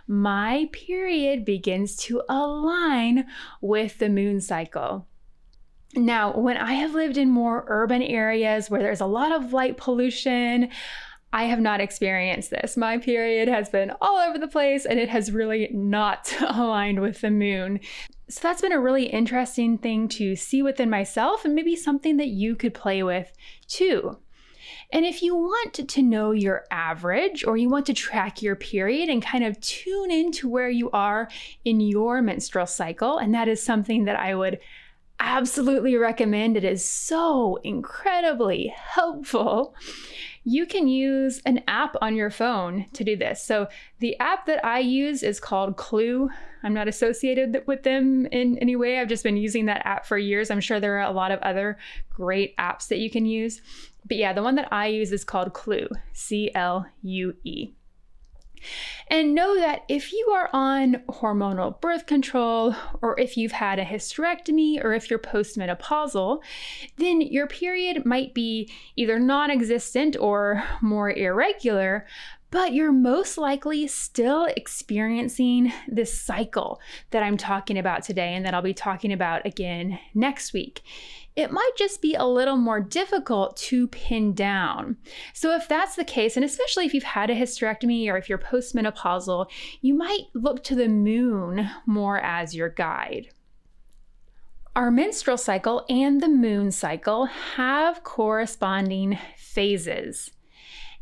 my 0.08 0.70
period 0.72 1.46
begins 1.46 1.96
to 1.98 2.22
align 2.29 3.25
with 3.60 3.98
the 3.98 4.10
moon 4.10 4.39
cycle. 4.39 5.08
Now, 5.95 6.33
when 6.33 6.57
I 6.57 6.74
have 6.74 6.93
lived 6.93 7.17
in 7.17 7.29
more 7.29 7.65
urban 7.67 8.01
areas 8.01 8.69
where 8.69 8.81
there's 8.81 9.01
a 9.01 9.05
lot 9.05 9.31
of 9.31 9.51
light 9.51 9.77
pollution, 9.77 10.69
I 11.33 11.45
have 11.45 11.60
not 11.60 11.81
experienced 11.81 12.50
this. 12.50 12.75
My 12.75 12.98
period 12.98 13.48
has 13.48 13.69
been 13.69 13.91
all 14.01 14.17
over 14.17 14.38
the 14.38 14.48
place 14.48 14.86
and 14.86 15.00
it 15.00 15.10
has 15.10 15.31
really 15.31 15.69
not 15.71 16.33
aligned 16.41 17.01
with 17.01 17.21
the 17.21 17.31
moon. 17.31 17.79
So 18.29 18.39
that's 18.41 18.62
been 18.62 18.71
a 18.71 18.79
really 18.79 19.05
interesting 19.05 19.77
thing 19.77 20.07
to 20.10 20.36
see 20.36 20.62
within 20.62 20.89
myself 20.89 21.45
and 21.45 21.55
maybe 21.55 21.75
something 21.75 22.17
that 22.17 22.27
you 22.27 22.55
could 22.55 22.74
play 22.74 23.03
with 23.03 23.31
too. 23.67 24.17
And 24.93 25.05
if 25.05 25.21
you 25.21 25.36
want 25.36 25.74
to 25.88 26.01
know 26.01 26.31
your 26.31 26.65
average 26.69 27.45
or 27.45 27.57
you 27.57 27.69
want 27.69 27.86
to 27.88 27.93
track 27.93 28.41
your 28.41 28.55
period 28.55 29.10
and 29.10 29.24
kind 29.24 29.43
of 29.43 29.60
tune 29.62 30.12
into 30.12 30.50
where 30.50 30.69
you 30.69 30.89
are 30.91 31.29
in 31.63 31.79
your 31.79 32.21
menstrual 32.21 32.67
cycle, 32.67 33.17
and 33.17 33.33
that 33.33 33.48
is 33.48 33.63
something 33.63 34.05
that 34.05 34.19
I 34.19 34.36
would 34.36 34.60
absolutely 35.22 35.96
recommend. 35.96 36.58
It 36.58 36.63
is 36.63 36.84
so 36.84 37.58
incredibly 37.63 38.74
helpful. 38.75 39.75
You 40.44 40.66
can 40.66 40.88
use 40.88 41.42
an 41.46 41.62
app 41.68 41.96
on 42.01 42.16
your 42.16 42.32
phone 42.32 42.88
to 42.94 43.04
do 43.04 43.16
this. 43.16 43.44
So, 43.44 43.68
the 44.00 44.18
app 44.20 44.48
that 44.48 44.66
I 44.66 44.80
use 44.80 45.22
is 45.22 45.40
called 45.40 45.78
Clue. 45.78 46.30
I'm 46.63 46.74
not 46.74 46.88
associated 46.88 47.63
with 47.68 47.84
them 47.84 48.25
in 48.28 48.58
any 48.58 48.75
way. 48.75 49.00
I've 49.00 49.08
just 49.08 49.24
been 49.24 49.38
using 49.38 49.68
that 49.68 49.86
app 49.86 50.06
for 50.06 50.18
years. 50.18 50.50
I'm 50.50 50.62
sure 50.62 50.80
there 50.80 50.98
are 50.98 51.10
a 51.10 51.12
lot 51.12 51.32
of 51.32 51.40
other 51.42 51.78
great 52.10 52.58
apps 52.58 52.88
that 52.88 53.00
you 53.00 53.10
can 53.10 53.25
use. 53.25 53.62
But 54.08 54.18
yeah, 54.18 54.34
the 54.34 54.44
one 54.44 54.56
that 54.56 54.72
I 54.72 54.88
use 54.88 55.12
is 55.12 55.24
called 55.24 55.54
Clue, 55.54 55.88
C 56.13 56.51
L 56.56 56.88
U 57.04 57.36
E. 57.44 57.74
And 59.08 59.36
know 59.36 59.56
that 59.60 59.84
if 59.89 60.13
you 60.13 60.30
are 60.34 60.50
on 60.53 61.03
hormonal 61.10 61.80
birth 61.82 62.06
control, 62.06 62.75
or 63.01 63.20
if 63.20 63.38
you've 63.38 63.51
had 63.51 63.80
a 63.80 63.86
hysterectomy, 63.86 64.84
or 64.84 64.94
if 64.94 65.10
you're 65.10 65.20
postmenopausal, 65.20 66.41
then 66.98 67.22
your 67.22 67.48
period 67.48 68.06
might 68.06 68.34
be 68.34 68.72
either 68.96 69.20
non 69.20 69.51
existent 69.51 70.15
or 70.20 70.63
more 70.82 71.12
irregular, 71.12 72.06
but 72.51 72.74
you're 72.74 72.91
most 72.91 73.38
likely 73.38 73.88
still 73.88 74.46
experiencing 74.46 75.72
this 75.88 76.20
cycle 76.20 76.79
that 77.10 77.24
I'm 77.24 77.38
talking 77.38 77.77
about 77.77 78.03
today 78.03 78.36
and 78.36 78.46
that 78.46 78.53
I'll 78.53 78.62
be 78.62 78.74
talking 78.74 79.12
about 79.13 79.46
again 79.46 79.98
next 80.13 80.53
week 80.53 80.84
it 81.36 81.51
might 81.51 81.72
just 81.77 82.01
be 82.01 82.13
a 82.15 82.25
little 82.25 82.58
more 82.58 82.81
difficult 82.81 83.55
to 83.55 83.88
pin 83.88 84.34
down. 84.34 84.98
So, 85.34 85.55
if 85.55 85.67
that's 85.67 85.96
the 85.96 86.03
case, 86.03 86.36
and 86.36 86.43
especially 86.43 86.86
if 86.86 86.93
you've 86.93 87.03
had 87.03 87.29
a 87.29 87.36
hysterectomy 87.36 88.10
or 88.10 88.17
if 88.17 88.27
you're 88.27 88.38
postmenopausal, 88.38 89.50
you 89.81 89.93
might 89.93 90.25
look 90.34 90.63
to 90.65 90.75
the 90.75 90.89
moon 90.89 91.70
more 91.86 92.20
as 92.20 92.53
your 92.53 92.70
guide. 92.70 93.29
Our 94.75 94.91
menstrual 94.91 95.38
cycle 95.38 95.86
and 95.89 96.22
the 96.22 96.29
moon 96.29 96.72
cycle 96.72 97.25
have 97.25 98.03
corresponding 98.03 99.17
phases. 99.38 100.31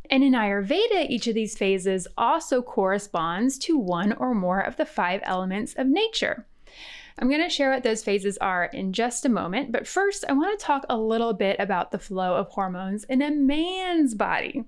And 0.09 0.23
in 0.23 0.33
Ayurveda, 0.33 1.07
each 1.09 1.27
of 1.27 1.35
these 1.35 1.57
phases 1.57 2.07
also 2.17 2.61
corresponds 2.61 3.57
to 3.59 3.77
one 3.77 4.13
or 4.13 4.33
more 4.33 4.59
of 4.59 4.77
the 4.77 4.85
five 4.85 5.21
elements 5.23 5.73
of 5.75 5.87
nature. 5.87 6.47
I'm 7.19 7.29
going 7.29 7.43
to 7.43 7.49
share 7.49 7.71
what 7.71 7.83
those 7.83 8.03
phases 8.03 8.37
are 8.37 8.65
in 8.65 8.93
just 8.93 9.25
a 9.25 9.29
moment, 9.29 9.71
but 9.71 9.87
first, 9.87 10.23
I 10.27 10.33
want 10.33 10.57
to 10.57 10.65
talk 10.65 10.85
a 10.89 10.97
little 10.97 11.33
bit 11.33 11.57
about 11.59 11.91
the 11.91 11.99
flow 11.99 12.35
of 12.35 12.47
hormones 12.47 13.03
in 13.03 13.21
a 13.21 13.29
man's 13.29 14.15
body. 14.15 14.63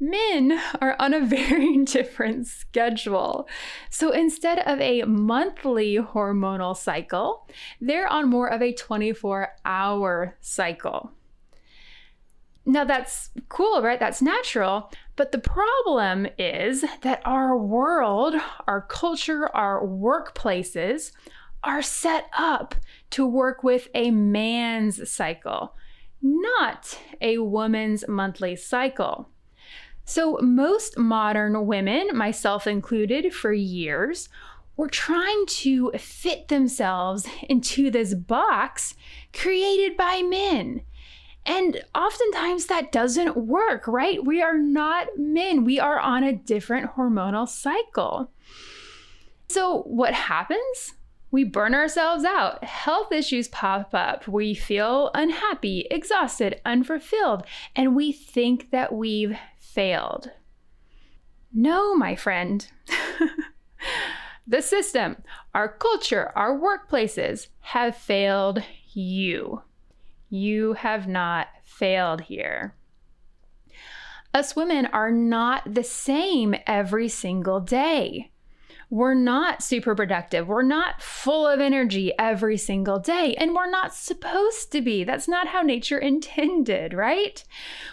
Men 0.00 0.58
are 0.80 0.96
on 0.98 1.14
a 1.14 1.20
very 1.26 1.84
different 1.84 2.46
schedule. 2.46 3.48
So 3.90 4.10
instead 4.10 4.60
of 4.60 4.80
a 4.80 5.02
monthly 5.02 5.96
hormonal 5.96 6.76
cycle, 6.76 7.46
they're 7.80 8.08
on 8.08 8.28
more 8.28 8.48
of 8.48 8.62
a 8.62 8.72
24 8.72 9.48
hour 9.64 10.36
cycle. 10.40 11.12
Now, 12.68 12.82
that's 12.84 13.30
cool, 13.48 13.80
right? 13.80 14.00
That's 14.00 14.20
natural. 14.20 14.90
But 15.14 15.30
the 15.30 15.38
problem 15.38 16.26
is 16.36 16.84
that 17.02 17.22
our 17.24 17.56
world, 17.56 18.34
our 18.66 18.82
culture, 18.82 19.48
our 19.54 19.86
workplaces 19.86 21.12
are 21.62 21.80
set 21.80 22.26
up 22.36 22.74
to 23.10 23.24
work 23.26 23.62
with 23.62 23.88
a 23.94 24.10
man's 24.10 25.08
cycle, 25.08 25.76
not 26.20 26.98
a 27.20 27.38
woman's 27.38 28.06
monthly 28.08 28.56
cycle. 28.56 29.28
So, 30.04 30.38
most 30.40 30.98
modern 30.98 31.66
women, 31.66 32.10
myself 32.14 32.66
included, 32.66 33.32
for 33.32 33.52
years, 33.52 34.28
were 34.76 34.88
trying 34.88 35.46
to 35.46 35.90
fit 35.92 36.48
themselves 36.48 37.26
into 37.48 37.90
this 37.90 38.14
box 38.14 38.94
created 39.32 39.96
by 39.96 40.22
men. 40.22 40.82
And 41.46 41.80
oftentimes 41.94 42.66
that 42.66 42.90
doesn't 42.90 43.36
work, 43.36 43.86
right? 43.86 44.24
We 44.24 44.42
are 44.42 44.58
not 44.58 45.16
men, 45.16 45.64
we 45.64 45.78
are 45.78 46.00
on 46.00 46.24
a 46.24 46.32
different 46.32 46.96
hormonal 46.96 47.48
cycle. 47.48 48.32
So, 49.48 49.82
what 49.82 50.12
happens? 50.12 50.94
We 51.30 51.44
burn 51.44 51.74
ourselves 51.74 52.24
out. 52.24 52.64
Health 52.64 53.12
issues 53.12 53.48
pop 53.48 53.94
up. 53.94 54.26
We 54.26 54.54
feel 54.54 55.10
unhappy, 55.14 55.86
exhausted, 55.90 56.60
unfulfilled, 56.64 57.44
and 57.74 57.94
we 57.94 58.10
think 58.12 58.70
that 58.70 58.92
we've 58.92 59.36
failed. 59.58 60.30
No, 61.52 61.94
my 61.94 62.16
friend. 62.16 62.66
the 64.46 64.62
system, 64.62 65.22
our 65.54 65.68
culture, 65.68 66.32
our 66.34 66.58
workplaces 66.58 67.48
have 67.60 67.96
failed 67.96 68.62
you. 68.92 69.62
You 70.28 70.74
have 70.74 71.06
not 71.06 71.48
failed 71.62 72.22
here. 72.22 72.74
Us 74.34 74.54
women 74.54 74.86
are 74.86 75.10
not 75.10 75.74
the 75.74 75.84
same 75.84 76.54
every 76.66 77.08
single 77.08 77.60
day. 77.60 78.30
We're 78.88 79.14
not 79.14 79.64
super 79.64 79.96
productive. 79.96 80.46
We're 80.46 80.62
not 80.62 81.02
full 81.02 81.44
of 81.44 81.58
energy 81.58 82.12
every 82.18 82.56
single 82.56 83.00
day, 83.00 83.34
and 83.34 83.52
we're 83.52 83.68
not 83.68 83.92
supposed 83.92 84.70
to 84.72 84.80
be. 84.80 85.02
That's 85.02 85.26
not 85.26 85.48
how 85.48 85.62
nature 85.62 85.98
intended, 86.12 86.94
right? 86.94 87.42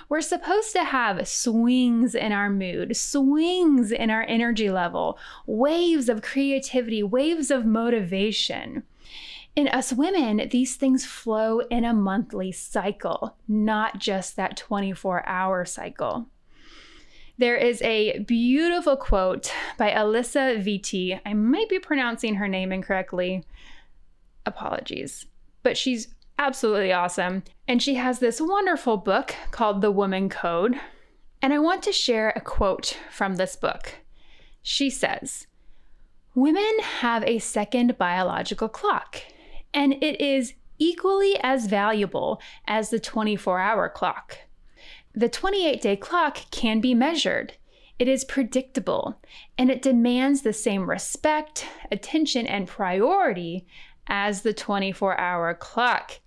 We're 0.07 0.21
supposed 0.21 0.71
to 0.73 0.83
have 0.83 1.27
swings 1.27 2.13
in 2.13 2.31
our 2.31 2.49
mood, 2.49 2.95
swings 2.95 3.91
in 3.91 4.11
our 4.11 4.23
energy 4.23 4.69
level, 4.69 5.17
waves 5.47 6.09
of 6.09 6.21
creativity, 6.21 7.01
waves 7.01 7.49
of 7.49 7.65
motivation. 7.65 8.83
In 9.55 9.67
us 9.67 9.93
women, 9.93 10.49
these 10.49 10.75
things 10.75 11.05
flow 11.05 11.59
in 11.59 11.85
a 11.85 11.93
monthly 11.93 12.51
cycle, 12.51 13.37
not 13.47 13.99
just 13.99 14.35
that 14.35 14.57
24 14.57 15.27
hour 15.27 15.63
cycle. 15.63 16.27
There 17.37 17.55
is 17.55 17.81
a 17.81 18.19
beautiful 18.19 18.95
quote 18.95 19.51
by 19.77 19.91
Alisa 19.91 20.63
Vitti. 20.63 21.19
I 21.25 21.33
might 21.33 21.69
be 21.69 21.79
pronouncing 21.79 22.35
her 22.35 22.47
name 22.47 22.71
incorrectly. 22.71 23.43
Apologies. 24.45 25.25
But 25.61 25.77
she's 25.77 26.09
absolutely 26.37 26.91
awesome. 26.91 27.43
And 27.67 27.81
she 27.81 27.95
has 27.95 28.19
this 28.19 28.41
wonderful 28.41 28.97
book 28.97 29.35
called 29.51 29.81
The 29.81 29.91
Woman 29.91 30.29
Code. 30.29 30.79
And 31.41 31.53
I 31.53 31.59
want 31.59 31.83
to 31.83 31.91
share 31.91 32.33
a 32.35 32.41
quote 32.41 32.97
from 33.11 33.35
this 33.35 33.55
book. 33.55 33.95
She 34.61 34.89
says, 34.89 35.47
Women 36.35 36.79
have 36.99 37.23
a 37.25 37.39
second 37.39 37.97
biological 37.97 38.69
clock, 38.69 39.21
and 39.73 39.93
it 40.03 40.19
is 40.21 40.53
equally 40.79 41.37
as 41.41 41.67
valuable 41.67 42.41
as 42.67 42.89
the 42.89 42.99
24 42.99 43.59
hour 43.59 43.89
clock. 43.89 44.39
The 45.13 45.29
28 45.29 45.81
day 45.81 45.95
clock 45.95 46.39
can 46.51 46.81
be 46.81 46.93
measured. 46.93 47.53
It 47.99 48.07
is 48.07 48.25
predictable 48.25 49.21
and 49.57 49.69
it 49.69 49.81
demands 49.81 50.41
the 50.41 50.53
same 50.53 50.89
respect, 50.89 51.67
attention, 51.91 52.47
and 52.47 52.67
priority 52.67 53.65
as 54.07 54.41
the 54.41 54.53
24 54.53 55.19
hour 55.19 55.53
clock. 55.53 56.19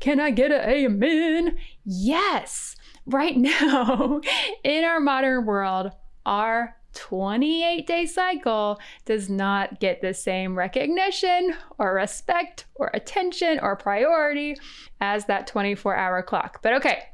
Can 0.00 0.18
I 0.20 0.30
get 0.30 0.50
an 0.50 0.68
amen? 0.68 1.58
Yes! 1.84 2.76
Right 3.06 3.36
now, 3.38 4.20
in 4.62 4.84
our 4.84 5.00
modern 5.00 5.44
world, 5.44 5.92
our 6.24 6.76
28 6.94 7.86
day 7.86 8.06
cycle 8.06 8.78
does 9.04 9.28
not 9.28 9.80
get 9.80 10.00
the 10.00 10.14
same 10.14 10.56
recognition 10.56 11.54
or 11.78 11.94
respect 11.94 12.66
or 12.74 12.90
attention 12.94 13.58
or 13.60 13.76
priority 13.76 14.56
as 15.00 15.26
that 15.26 15.46
24 15.46 15.96
hour 15.96 16.22
clock. 16.22 16.60
But 16.62 16.74
okay, 16.74 17.04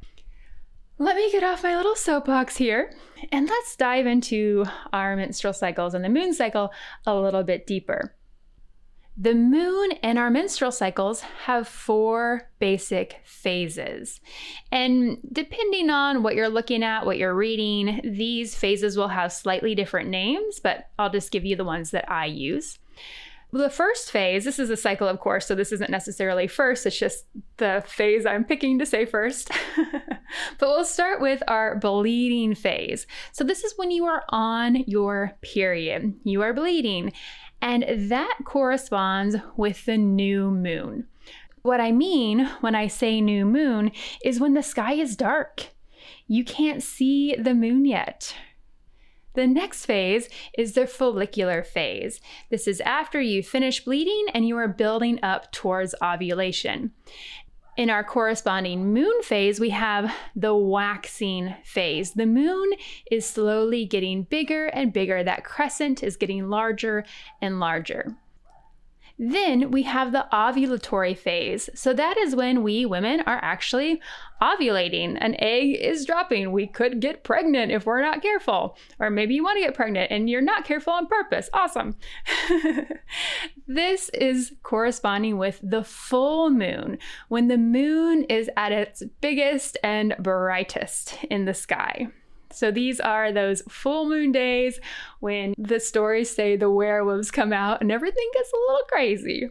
let 0.99 1.17
me 1.17 1.33
get 1.33 1.43
off 1.43 1.63
my 1.63 1.77
little 1.77 1.97
soapbox 1.97 2.57
here 2.57 2.93
and 3.33 3.49
let's 3.49 3.75
dive 3.77 4.07
into 4.07 4.67
our 4.93 5.17
menstrual 5.17 5.55
cycles 5.55 5.95
and 5.95 6.05
the 6.05 6.09
moon 6.09 6.35
cycle 6.35 6.73
a 7.07 7.15
little 7.15 7.43
bit 7.43 7.67
deeper. 7.67 8.15
The 9.21 9.35
moon 9.35 9.93
and 10.03 10.19
our 10.19 10.31
menstrual 10.31 10.73
cycles 10.73 11.21
have 11.45 11.69
four 11.69 12.49
basic 12.59 13.21
phases. 13.23 14.19
And 14.73 15.19
depending 15.31 15.91
on 15.91 16.23
what 16.23 16.35
you're 16.35 16.49
looking 16.49 16.83
at, 16.83 17.05
what 17.05 17.19
you're 17.19 17.35
reading, 17.35 18.01
these 18.03 18.55
phases 18.55 18.97
will 18.97 19.09
have 19.09 19.31
slightly 19.31 19.75
different 19.75 20.09
names, 20.09 20.59
but 20.59 20.89
I'll 20.99 21.11
just 21.11 21.33
give 21.33 21.45
you 21.45 21.55
the 21.55 21.67
ones 21.67 21.91
that 21.91 22.11
I 22.11 22.25
use. 22.25 22.79
The 23.53 23.69
first 23.69 24.11
phase, 24.11 24.45
this 24.45 24.59
is 24.59 24.71
a 24.71 24.77
cycle, 24.77 25.09
of 25.09 25.21
course, 25.21 25.47
so 25.47 25.55
this 25.55 25.73
isn't 25.73 25.91
necessarily 25.91 26.47
first, 26.47 26.87
it's 26.87 26.99
just 26.99 27.27
the 27.59 27.83
phase 27.87 28.25
I'm 28.25 28.45
picking 28.45 28.79
to 28.79 28.87
say 28.87 29.05
first. 29.05 29.51
but 29.77 30.69
we'll 30.69 30.85
start 30.85 31.21
with 31.21 31.43
our 31.49 31.77
bleeding 31.77 32.55
phase. 32.55 33.07
So, 33.33 33.43
this 33.43 33.65
is 33.65 33.75
when 33.77 33.91
you 33.91 34.05
are 34.05 34.23
on 34.29 34.77
your 34.87 35.33
period, 35.43 36.15
you 36.23 36.43
are 36.43 36.55
bleeding 36.55 37.13
and 37.63 37.85
that 38.11 38.39
corresponds 38.45 39.37
with 39.57 39.85
the 39.85 39.99
new 39.99 40.51
moon. 40.51 41.07
What 41.63 41.81
I 41.81 41.93
mean 41.93 42.47
when 42.61 42.75
I 42.75 42.87
say 42.87 43.21
new 43.21 43.45
moon 43.45 43.93
is 44.25 44.41
when 44.41 44.55
the 44.55 44.63
sky 44.63 44.95
is 44.95 45.17
dark. 45.17 45.69
You 46.27 46.45
can't 46.45 46.83
see 46.83 47.35
the 47.37 47.55
moon 47.55 47.85
yet. 47.85 48.35
The 49.35 49.47
next 49.47 49.85
phase 49.87 50.29
is 50.59 50.73
the 50.73 50.87
follicular 50.87 51.63
phase. 51.63 52.21
This 52.51 52.67
is 52.67 52.81
after 52.81 53.21
you 53.21 53.43
finish 53.43 53.85
bleeding 53.85 54.27
and 54.35 54.49
you 54.49 54.57
are 54.57 54.69
building 54.69 55.21
up 55.23 55.53
towards 55.53 55.95
ovulation. 56.03 56.93
In 57.81 57.89
our 57.89 58.05
corresponding 58.05 58.93
moon 58.93 59.23
phase, 59.23 59.59
we 59.59 59.71
have 59.71 60.15
the 60.37 60.55
waxing 60.55 61.55
phase. 61.65 62.13
The 62.13 62.27
moon 62.27 62.73
is 63.11 63.25
slowly 63.25 63.87
getting 63.87 64.25
bigger 64.25 64.67
and 64.67 64.93
bigger. 64.93 65.25
That 65.25 65.45
crescent 65.45 66.03
is 66.03 66.19
getting 66.19 66.51
larger 66.51 67.07
and 67.41 67.59
larger. 67.59 68.19
Then 69.23 69.71
we 69.71 69.83
have 69.83 70.13
the 70.13 70.27
ovulatory 70.33 71.15
phase. 71.15 71.69
So 71.75 71.93
that 71.93 72.17
is 72.17 72.35
when 72.35 72.63
we 72.63 72.87
women 72.87 73.21
are 73.27 73.39
actually 73.43 74.01
ovulating. 74.41 75.19
An 75.21 75.37
egg 75.39 75.77
is 75.79 76.07
dropping. 76.07 76.53
We 76.53 76.67
could 76.67 77.01
get 77.01 77.23
pregnant 77.23 77.71
if 77.71 77.85
we're 77.85 78.01
not 78.01 78.23
careful. 78.23 78.79
Or 78.99 79.11
maybe 79.11 79.35
you 79.35 79.45
want 79.45 79.59
to 79.59 79.65
get 79.65 79.75
pregnant 79.75 80.11
and 80.11 80.31
you're 80.31 80.41
not 80.41 80.65
careful 80.65 80.95
on 80.95 81.07
purpose. 81.07 81.51
Awesome. 81.53 81.97
this 83.67 84.09
is 84.15 84.55
corresponding 84.63 85.37
with 85.37 85.61
the 85.63 85.85
full 85.85 86.49
moon, 86.49 86.97
when 87.29 87.49
the 87.49 87.59
moon 87.59 88.25
is 88.25 88.49
at 88.57 88.73
its 88.73 89.03
biggest 89.21 89.77
and 89.85 90.17
brightest 90.19 91.19
in 91.25 91.45
the 91.45 91.53
sky. 91.53 92.09
So 92.53 92.71
these 92.71 93.01
are 93.01 93.33
those 93.33 93.63
full 93.69 94.09
moon 94.09 94.33
days 94.33 94.81
when 95.21 95.55
the 95.57 95.81
stories 95.81 96.35
say 96.35 96.57
the 96.57 96.71
werewolves 96.71 97.31
come 97.31 97.53
out 97.53 97.81
and 97.81 97.93
everything 97.93 98.29
gets 98.35 98.53
a 98.53 98.57
little 98.57 98.87
crazy. 98.89 99.49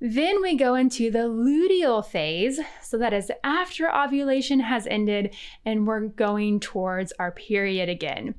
Then 0.00 0.40
we 0.40 0.56
go 0.56 0.76
into 0.76 1.10
the 1.10 1.28
luteal 1.28 2.06
phase. 2.06 2.60
So 2.82 2.98
that 2.98 3.12
is 3.12 3.32
after 3.42 3.92
ovulation 3.92 4.60
has 4.60 4.86
ended 4.86 5.34
and 5.64 5.86
we're 5.86 6.06
going 6.06 6.60
towards 6.60 7.12
our 7.18 7.32
period 7.32 7.88
again. 7.88 8.36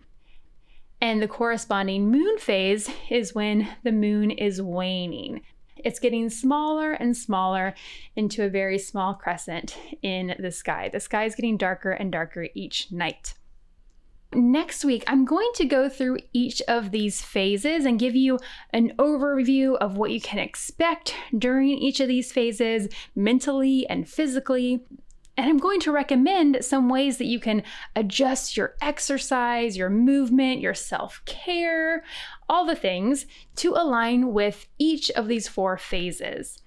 And 1.01 1.21
the 1.21 1.27
corresponding 1.27 2.09
moon 2.09 2.37
phase 2.37 2.89
is 3.09 3.35
when 3.35 3.67
the 3.83 3.91
moon 3.91 4.31
is 4.31 4.61
waning. 4.61 5.41
It's 5.77 5.99
getting 5.99 6.29
smaller 6.29 6.91
and 6.91 7.15
smaller 7.15 7.73
into 8.15 8.43
a 8.43 8.49
very 8.49 8.77
small 8.77 9.13
crescent 9.13 9.77
in 10.01 10.35
the 10.39 10.51
sky. 10.51 10.89
The 10.91 10.99
sky 10.99 11.23
is 11.25 11.35
getting 11.35 11.55
darker 11.57 11.91
and 11.91 12.11
darker 12.11 12.47
each 12.53 12.91
night. 12.91 13.33
Next 14.31 14.85
week, 14.85 15.03
I'm 15.07 15.25
going 15.25 15.49
to 15.55 15.65
go 15.65 15.89
through 15.89 16.19
each 16.33 16.61
of 16.67 16.91
these 16.91 17.19
phases 17.19 17.83
and 17.83 17.97
give 17.97 18.15
you 18.15 18.37
an 18.71 18.93
overview 18.99 19.75
of 19.77 19.97
what 19.97 20.11
you 20.11 20.21
can 20.21 20.37
expect 20.37 21.15
during 21.35 21.69
each 21.69 21.99
of 21.99 22.07
these 22.07 22.31
phases, 22.31 22.89
mentally 23.15 23.87
and 23.89 24.07
physically. 24.07 24.83
And 25.35 25.49
I'm 25.49 25.57
going 25.57 25.79
to 25.79 25.91
recommend 25.91 26.63
some 26.63 26.89
ways 26.89 27.17
that 27.17 27.25
you 27.25 27.39
can 27.39 27.63
adjust 27.95 28.55
your 28.55 28.75
exercise, 28.81 29.75
your 29.75 29.89
movement, 29.89 30.61
your 30.61 30.75
self 30.75 31.23
care, 31.25 32.03
all 32.47 32.67
the 32.67 32.75
things 32.75 33.25
to 33.55 33.73
align 33.73 34.31
with 34.31 34.67
each 34.77 35.09
of 35.11 35.27
these 35.27 35.47
four 35.47 35.75
phases. 35.75 36.61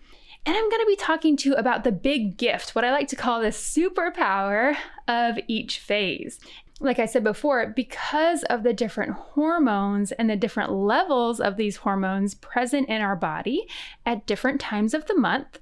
And 0.45 0.57
I'm 0.57 0.69
going 0.69 0.83
to 0.83 0.87
be 0.87 0.97
talking 0.97 1.37
to 1.37 1.51
you 1.51 1.55
about 1.55 1.85
the 1.85 1.93
big 1.93 2.37
gift, 2.37 2.75
what 2.75 2.85
I 2.85 2.91
like 2.91 3.07
to 3.09 3.17
call 3.17 3.41
the 3.41 3.49
superpower 3.49 4.75
of 5.07 5.39
each 5.47 5.79
phase 5.79 6.41
like 6.83 6.99
I 6.99 7.07
said 7.07 7.25
before, 7.25 7.73
because 7.75 8.43
of 8.45 8.63
the 8.63 8.73
different 8.73 9.13
hormones 9.13 10.13
and 10.13 10.29
the 10.29 10.37
different 10.37 10.73
levels 10.73 11.41
of 11.41 11.57
these 11.57 11.77
hormones 11.77 12.35
present 12.35 12.89
in 12.89 13.01
our 13.01 13.17
body 13.17 13.67
at 14.05 14.27
different 14.27 14.61
times 14.61 14.93
of 14.93 15.07
the 15.07 15.17
month, 15.17 15.61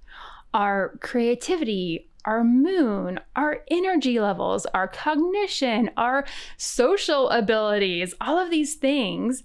our 0.55 0.97
creativity, 1.01 2.09
our 2.25 2.43
moon, 2.43 3.21
our 3.37 3.63
energy 3.71 4.19
levels, 4.21 4.67
our 4.67 4.89
cognition, 4.89 5.91
our 5.97 6.25
social 6.57 7.31
abilities, 7.31 8.15
all 8.21 8.39
of 8.39 8.51
these 8.51 8.75
things 8.75 9.43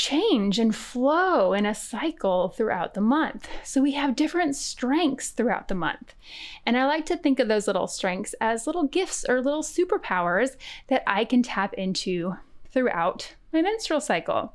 change 0.00 0.58
and 0.58 0.74
flow 0.74 1.52
in 1.52 1.66
a 1.66 1.74
cycle 1.74 2.48
throughout 2.48 2.94
the 2.94 3.02
month. 3.02 3.46
So 3.62 3.82
we 3.82 3.92
have 3.92 4.16
different 4.16 4.56
strengths 4.56 5.28
throughout 5.28 5.68
the 5.68 5.74
month. 5.74 6.14
And 6.64 6.78
I 6.78 6.86
like 6.86 7.04
to 7.06 7.18
think 7.18 7.38
of 7.38 7.48
those 7.48 7.66
little 7.66 7.86
strengths 7.86 8.34
as 8.40 8.66
little 8.66 8.84
gifts 8.84 9.26
or 9.28 9.42
little 9.42 9.62
superpowers 9.62 10.56
that 10.88 11.02
I 11.06 11.26
can 11.26 11.42
tap 11.42 11.74
into 11.74 12.36
throughout 12.72 13.34
my 13.52 13.60
menstrual 13.60 14.00
cycle. 14.00 14.54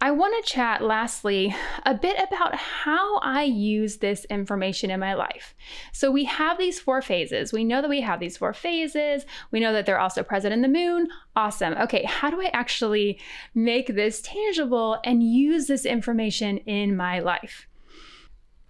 I 0.00 0.12
want 0.12 0.44
to 0.44 0.52
chat 0.52 0.80
lastly 0.80 1.56
a 1.84 1.92
bit 1.92 2.16
about 2.22 2.54
how 2.54 3.18
I 3.18 3.42
use 3.42 3.96
this 3.96 4.24
information 4.26 4.92
in 4.92 5.00
my 5.00 5.14
life. 5.14 5.56
So, 5.92 6.12
we 6.12 6.24
have 6.24 6.56
these 6.56 6.78
four 6.78 7.02
phases. 7.02 7.52
We 7.52 7.64
know 7.64 7.82
that 7.82 7.90
we 7.90 8.00
have 8.02 8.20
these 8.20 8.36
four 8.36 8.52
phases. 8.52 9.26
We 9.50 9.58
know 9.58 9.72
that 9.72 9.86
they're 9.86 9.98
also 9.98 10.22
present 10.22 10.54
in 10.54 10.62
the 10.62 10.68
moon. 10.68 11.08
Awesome. 11.34 11.74
Okay, 11.74 12.04
how 12.04 12.30
do 12.30 12.40
I 12.40 12.50
actually 12.52 13.18
make 13.56 13.88
this 13.88 14.22
tangible 14.22 15.00
and 15.04 15.20
use 15.22 15.66
this 15.66 15.84
information 15.84 16.58
in 16.58 16.96
my 16.96 17.18
life? 17.18 17.66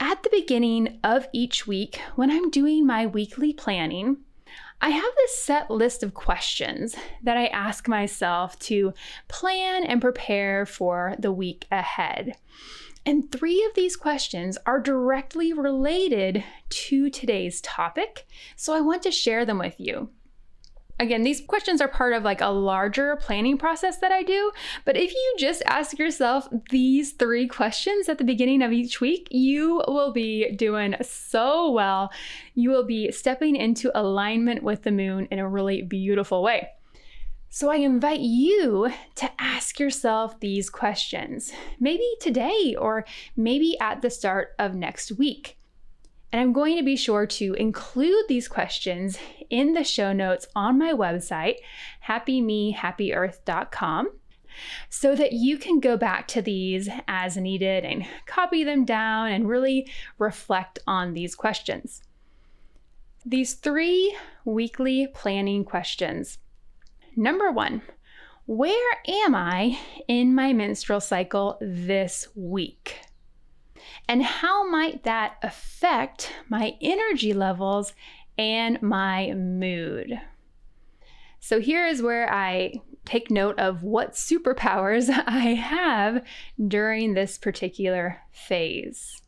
At 0.01 0.23
the 0.23 0.31
beginning 0.33 0.99
of 1.05 1.29
each 1.35 1.67
week, 1.67 2.01
when 2.15 2.31
I'm 2.31 2.51
doing 2.51 2.87
my 2.87 3.05
weekly 3.05 3.53
planning, 3.53 4.19
I 4.81 4.91
have 4.91 5.13
this 5.17 5.37
set 5.37 5.71
list 5.71 6.03
of 6.03 6.15
questions 6.15 6.95
that 7.23 7.37
I 7.37 7.47
ask 7.47 7.89
myself 7.89 8.59
to 8.61 8.95
plan 9.27 9.85
and 9.85 10.01
prepare 10.01 10.67
for 10.67 11.17
the 11.19 11.33
week 11.33 11.67
ahead. 11.73 12.37
And 13.05 13.31
three 13.33 13.65
of 13.65 13.75
these 13.75 13.97
questions 13.97 14.57
are 14.67 14.81
directly 14.81 15.53
related 15.53 16.45
to 16.69 17.11
today's 17.11 17.61
topic, 17.61 18.27
so 18.55 18.75
I 18.75 18.81
want 18.81 19.03
to 19.03 19.11
share 19.11 19.45
them 19.45 19.59
with 19.59 19.81
you 19.81 20.11
again, 20.99 21.23
these 21.23 21.41
questions 21.41 21.81
are 21.81 21.89
part 21.89 22.13
of 22.13 22.23
like 22.23 22.41
a 22.41 22.49
larger 22.49 23.17
planning 23.17 23.59
process 23.59 23.99
that 23.99 24.13
I 24.13 24.23
do. 24.23 24.53
But 24.85 24.97
if 24.97 25.13
you 25.13 25.35
just 25.39 25.63
ask 25.67 25.99
yourself 25.99 26.49
these 26.71 27.13
three 27.13 27.47
questions 27.47 28.09
at 28.09 28.19
the 28.19 28.25
beginning 28.25 28.63
of 28.63 28.73
each 28.73 29.01
week, 29.01 29.29
you 29.31 29.83
will 29.87 30.13
be 30.13 30.51
doing 30.53 30.97
so 31.03 31.71
well. 31.71 32.11
You 32.55 32.71
will 32.71 32.85
be 32.85 33.13
stepping 33.13 33.57
into 33.57 33.91
alignment 33.99 34.63
with 34.63 34.83
the 34.83 34.91
moon 34.91 35.29
in 35.31 35.39
a 35.39 35.49
really 35.49 35.83
beautiful 35.83 36.43
way. 36.43 36.69
So 37.51 37.71
I 37.71 37.77
invite 37.77 38.21
you 38.21 38.93
to 39.15 39.31
ask 39.39 39.81
yourself 39.81 40.39
these 40.41 40.69
questions, 40.69 41.51
maybe 41.81 42.05
today 42.21 42.77
or 42.79 43.07
maybe 43.37 43.79
at 43.81 44.03
the 44.03 44.11
start 44.11 44.55
of 44.59 44.75
next 44.75 45.13
week. 45.13 45.58
And 46.31 46.43
I'm 46.43 46.53
going 46.53 46.77
to 46.77 46.83
be 46.83 46.97
sure 46.97 47.27
to 47.27 47.55
include 47.55 48.25
these 48.29 48.49
questions 48.49 49.19
in 49.49 49.73
the 49.73 49.85
show 49.85 50.13
notes 50.13 50.47
on 50.55 50.79
my 50.79 50.93
website, 50.93 51.57
happymehappyearth.com, 52.07 54.11
so 54.91 55.15
that 55.15 55.33
you 55.33 55.57
can 55.57 55.81
go 55.81 55.97
back 55.97 56.29
to 56.29 56.43
these 56.43 56.89
as 57.07 57.37
needed 57.37 57.85
and 57.85 58.07
copy 58.27 58.63
them 58.63 58.85
down 58.85 59.31
and 59.31 59.49
really 59.49 59.91
reflect 60.19 60.79
on 60.87 61.15
these 61.15 61.35
questions. 61.35 62.03
These 63.25 63.55
three 63.55 64.17
weekly 64.45 65.07
planning 65.07 65.65
questions. 65.65 66.39
Number 67.17 67.51
one, 67.51 67.83
where 68.47 68.97
am 69.07 69.35
I 69.35 69.79
in 70.09 70.35
my 70.35 70.53
menstrual 70.53 71.01
cycle 71.01 71.59
this 71.61 72.29
week? 72.35 73.01
And 74.09 74.23
how 74.23 74.69
might 74.69 75.05
that 75.05 75.37
affect 75.43 76.33
my 76.49 76.77
energy 76.81 77.35
levels 77.35 77.93
and 78.39 78.81
my 78.81 79.35
mood? 79.35 80.19
So, 81.41 81.61
here 81.61 81.87
is 81.87 82.03
where 82.03 82.33
I 82.33 82.81
take 83.05 83.31
note 83.31 83.59
of 83.59 83.83
what 83.83 84.13
superpowers 84.13 85.11
I 85.27 85.55
have 85.55 86.25
during 86.67 87.15
this 87.15 87.39
particular 87.39 88.23
phase. 88.31 89.21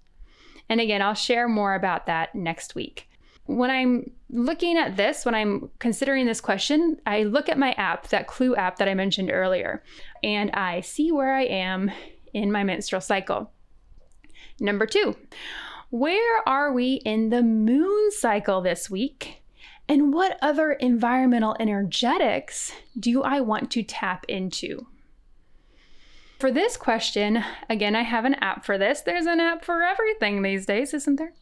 And 0.68 0.80
again, 0.80 1.02
I'll 1.02 1.14
share 1.14 1.48
more 1.48 1.74
about 1.74 2.06
that 2.06 2.34
next 2.34 2.74
week. 2.74 3.08
When 3.46 3.70
I'm 3.70 4.10
looking 4.28 4.76
at 4.78 4.96
this, 4.96 5.24
when 5.24 5.34
I'm 5.34 5.70
considering 5.80 6.26
this 6.26 6.40
question, 6.40 6.98
I 7.04 7.24
look 7.24 7.48
at 7.48 7.58
my 7.58 7.72
app, 7.72 8.08
that 8.08 8.28
Clue 8.28 8.54
app 8.54 8.76
that 8.76 8.88
I 8.88 8.94
mentioned 8.94 9.30
earlier, 9.32 9.82
and 10.22 10.50
I 10.52 10.82
see 10.82 11.10
where 11.10 11.34
I 11.34 11.42
am 11.42 11.90
in 12.32 12.52
my 12.52 12.62
menstrual 12.62 13.00
cycle. 13.00 13.50
Number 14.60 14.86
two, 14.86 15.16
where 15.88 16.46
are 16.46 16.72
we 16.72 16.94
in 17.04 17.30
the 17.30 17.42
moon 17.42 18.10
cycle 18.12 18.60
this 18.60 18.90
week? 18.90 19.42
And 19.88 20.14
what 20.14 20.38
other 20.40 20.72
environmental 20.72 21.56
energetics 21.58 22.72
do 22.98 23.24
I 23.24 23.40
want 23.40 23.72
to 23.72 23.82
tap 23.82 24.24
into? 24.28 24.86
For 26.38 26.52
this 26.52 26.76
question, 26.76 27.44
again, 27.68 27.96
I 27.96 28.02
have 28.02 28.24
an 28.24 28.34
app 28.34 28.64
for 28.64 28.78
this. 28.78 29.00
There's 29.00 29.26
an 29.26 29.40
app 29.40 29.64
for 29.64 29.82
everything 29.82 30.42
these 30.42 30.64
days, 30.64 30.94
isn't 30.94 31.16
there? 31.16 31.32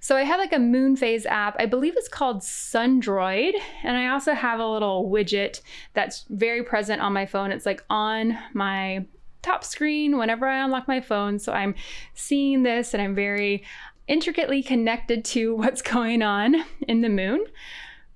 So 0.00 0.16
I 0.16 0.22
have 0.22 0.40
like 0.40 0.52
a 0.52 0.58
moon 0.58 0.96
phase 0.96 1.26
app. 1.26 1.56
I 1.58 1.66
believe 1.66 1.94
it's 1.96 2.08
called 2.08 2.38
Sundroid. 2.38 3.52
And 3.82 3.96
I 3.96 4.08
also 4.08 4.32
have 4.32 4.60
a 4.60 4.66
little 4.66 5.10
widget 5.10 5.60
that's 5.92 6.24
very 6.30 6.62
present 6.62 7.02
on 7.02 7.12
my 7.12 7.26
phone. 7.26 7.52
It's 7.52 7.66
like 7.66 7.84
on 7.90 8.38
my 8.54 9.06
top 9.44 9.62
screen 9.62 10.18
whenever 10.18 10.46
I 10.46 10.64
unlock 10.64 10.88
my 10.88 11.00
phone. 11.00 11.38
So 11.38 11.52
I'm 11.52 11.74
seeing 12.14 12.62
this 12.62 12.94
and 12.94 13.02
I'm 13.02 13.14
very 13.14 13.64
intricately 14.08 14.62
connected 14.62 15.24
to 15.26 15.54
what's 15.56 15.82
going 15.82 16.22
on 16.22 16.56
in 16.88 17.02
the 17.02 17.08
moon. 17.08 17.44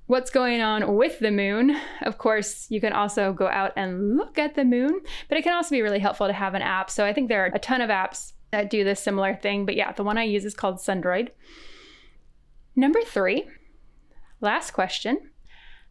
What's 0.06 0.30
going 0.30 0.62
on 0.62 0.96
with 0.96 1.18
the 1.18 1.30
moon? 1.30 1.76
Of 2.00 2.16
course, 2.16 2.66
you 2.70 2.80
can 2.80 2.94
also 2.94 3.34
go 3.34 3.46
out 3.46 3.74
and 3.76 4.16
look 4.16 4.38
at 4.38 4.54
the 4.54 4.64
moon, 4.64 5.00
but 5.28 5.36
it 5.36 5.42
can 5.42 5.52
also 5.52 5.74
be 5.74 5.82
really 5.82 5.98
helpful 5.98 6.26
to 6.26 6.32
have 6.32 6.54
an 6.54 6.62
app. 6.62 6.88
So 6.88 7.04
I 7.04 7.12
think 7.12 7.28
there 7.28 7.44
are 7.44 7.50
a 7.52 7.58
ton 7.58 7.82
of 7.82 7.90
apps 7.90 8.32
that 8.50 8.70
do 8.70 8.84
this 8.84 9.00
similar 9.00 9.34
thing. 9.34 9.66
But 9.66 9.76
yeah, 9.76 9.92
the 9.92 10.02
one 10.02 10.16
I 10.16 10.24
use 10.24 10.46
is 10.46 10.54
called 10.54 10.76
Sundroid. 10.76 11.28
Number 12.74 13.02
three, 13.02 13.46
last 14.40 14.70
question 14.70 15.30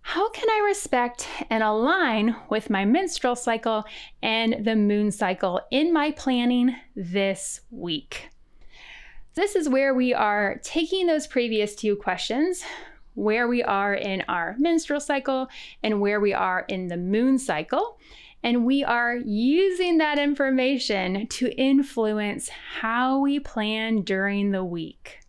how 0.07 0.29
can 0.29 0.49
I 0.49 0.63
respect 0.65 1.27
and 1.49 1.61
align 1.61 2.33
with 2.49 2.69
my 2.69 2.85
menstrual 2.85 3.35
cycle 3.35 3.83
and 4.23 4.65
the 4.65 4.77
moon 4.77 5.11
cycle 5.11 5.59
in 5.69 5.91
my 5.91 6.11
planning 6.11 6.73
this 6.95 7.59
week? 7.71 8.29
This 9.35 9.53
is 9.53 9.67
where 9.67 9.93
we 9.93 10.13
are 10.13 10.61
taking 10.63 11.07
those 11.07 11.27
previous 11.27 11.75
two 11.75 11.97
questions, 11.97 12.63
where 13.15 13.49
we 13.49 13.61
are 13.61 13.95
in 13.95 14.23
our 14.29 14.55
menstrual 14.57 15.01
cycle 15.01 15.49
and 15.83 15.99
where 15.99 16.21
we 16.21 16.33
are 16.33 16.63
in 16.69 16.87
the 16.87 16.95
moon 16.95 17.37
cycle. 17.37 17.99
And 18.43 18.65
we 18.65 18.85
are 18.85 19.17
using 19.17 19.97
that 19.97 20.17
information 20.17 21.27
to 21.27 21.53
influence 21.59 22.47
how 22.47 23.19
we 23.19 23.41
plan 23.41 24.03
during 24.03 24.51
the 24.51 24.63
week. 24.63 25.19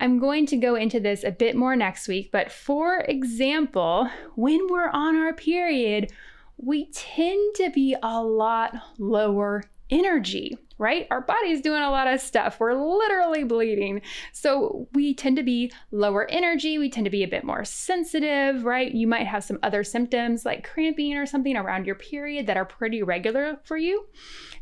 I'm 0.00 0.18
going 0.18 0.46
to 0.46 0.56
go 0.56 0.74
into 0.74 0.98
this 0.98 1.24
a 1.24 1.30
bit 1.30 1.54
more 1.54 1.76
next 1.76 2.08
week, 2.08 2.30
but 2.32 2.50
for 2.50 3.00
example, 3.00 4.08
when 4.34 4.66
we're 4.70 4.88
on 4.88 5.16
our 5.16 5.34
period, 5.34 6.10
we 6.56 6.90
tend 6.92 7.54
to 7.56 7.70
be 7.70 7.94
a 8.02 8.22
lot 8.22 8.74
lower 8.98 9.64
energy, 9.90 10.56
right? 10.78 11.06
Our 11.10 11.20
body's 11.20 11.60
doing 11.60 11.82
a 11.82 11.90
lot 11.90 12.06
of 12.06 12.20
stuff. 12.20 12.60
We're 12.60 12.74
literally 12.74 13.44
bleeding. 13.44 14.00
So 14.32 14.88
we 14.94 15.14
tend 15.14 15.36
to 15.36 15.42
be 15.42 15.72
lower 15.90 16.30
energy. 16.30 16.78
We 16.78 16.88
tend 16.88 17.04
to 17.04 17.10
be 17.10 17.24
a 17.24 17.28
bit 17.28 17.44
more 17.44 17.64
sensitive, 17.64 18.64
right? 18.64 18.92
You 18.92 19.06
might 19.06 19.26
have 19.26 19.44
some 19.44 19.58
other 19.62 19.84
symptoms 19.84 20.44
like 20.44 20.68
cramping 20.68 21.14
or 21.14 21.26
something 21.26 21.56
around 21.56 21.86
your 21.86 21.96
period 21.96 22.46
that 22.46 22.56
are 22.56 22.64
pretty 22.64 23.02
regular 23.02 23.60
for 23.64 23.76
you. 23.76 24.06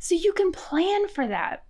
So 0.00 0.14
you 0.14 0.32
can 0.32 0.50
plan 0.50 1.08
for 1.08 1.28
that. 1.28 1.64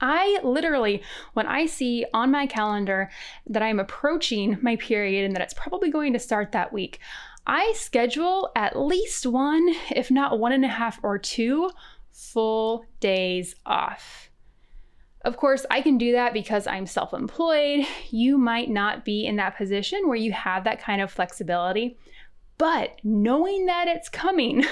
I 0.00 0.38
literally, 0.42 1.02
when 1.34 1.46
I 1.46 1.66
see 1.66 2.06
on 2.14 2.30
my 2.30 2.46
calendar 2.46 3.10
that 3.46 3.62
I'm 3.62 3.80
approaching 3.80 4.58
my 4.62 4.76
period 4.76 5.24
and 5.24 5.34
that 5.34 5.42
it's 5.42 5.54
probably 5.54 5.90
going 5.90 6.12
to 6.12 6.18
start 6.18 6.52
that 6.52 6.72
week, 6.72 7.00
I 7.46 7.72
schedule 7.74 8.50
at 8.54 8.78
least 8.78 9.26
one, 9.26 9.74
if 9.90 10.10
not 10.10 10.38
one 10.38 10.52
and 10.52 10.64
a 10.64 10.68
half 10.68 11.00
or 11.02 11.18
two 11.18 11.70
full 12.12 12.84
days 13.00 13.54
off. 13.64 14.30
Of 15.22 15.36
course, 15.36 15.66
I 15.70 15.80
can 15.80 15.98
do 15.98 16.12
that 16.12 16.32
because 16.32 16.66
I'm 16.66 16.86
self 16.86 17.12
employed. 17.12 17.86
You 18.10 18.38
might 18.38 18.70
not 18.70 19.04
be 19.04 19.26
in 19.26 19.36
that 19.36 19.56
position 19.56 20.06
where 20.06 20.16
you 20.16 20.32
have 20.32 20.64
that 20.64 20.80
kind 20.80 21.02
of 21.02 21.10
flexibility, 21.10 21.98
but 22.58 22.98
knowing 23.04 23.66
that 23.66 23.86
it's 23.88 24.08
coming 24.08 24.64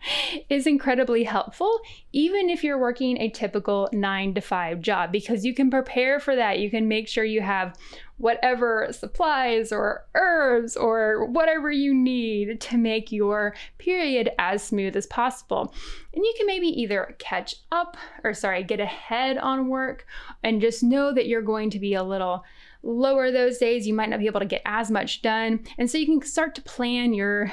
is 0.48 0.66
incredibly 0.66 1.24
helpful, 1.24 1.80
even 2.12 2.48
if 2.50 2.64
you're 2.64 2.78
working 2.78 3.20
a 3.20 3.30
typical 3.30 3.88
nine 3.92 4.34
to 4.34 4.40
five 4.40 4.80
job, 4.80 5.12
because 5.12 5.44
you 5.44 5.54
can 5.54 5.70
prepare 5.70 6.20
for 6.20 6.34
that. 6.34 6.58
You 6.58 6.70
can 6.70 6.88
make 6.88 7.08
sure 7.08 7.24
you 7.24 7.42
have 7.42 7.76
whatever 8.16 8.88
supplies 8.92 9.72
or 9.72 10.06
herbs 10.14 10.76
or 10.76 11.26
whatever 11.26 11.70
you 11.70 11.92
need 11.92 12.60
to 12.60 12.76
make 12.76 13.10
your 13.10 13.54
period 13.78 14.30
as 14.38 14.62
smooth 14.62 14.96
as 14.96 15.06
possible. 15.06 15.74
And 16.14 16.24
you 16.24 16.34
can 16.36 16.46
maybe 16.46 16.68
either 16.68 17.16
catch 17.18 17.56
up 17.72 17.96
or, 18.22 18.34
sorry, 18.34 18.62
get 18.62 18.80
ahead 18.80 19.36
on 19.36 19.68
work 19.68 20.06
and 20.42 20.60
just 20.60 20.82
know 20.82 21.12
that 21.12 21.26
you're 21.26 21.42
going 21.42 21.70
to 21.70 21.80
be 21.80 21.94
a 21.94 22.04
little 22.04 22.44
lower 22.84 23.30
those 23.30 23.58
days. 23.58 23.86
You 23.86 23.94
might 23.94 24.10
not 24.10 24.20
be 24.20 24.26
able 24.26 24.40
to 24.40 24.46
get 24.46 24.62
as 24.64 24.90
much 24.90 25.22
done. 25.22 25.64
And 25.78 25.90
so 25.90 25.98
you 25.98 26.06
can 26.06 26.22
start 26.22 26.54
to 26.56 26.62
plan 26.62 27.14
your 27.14 27.52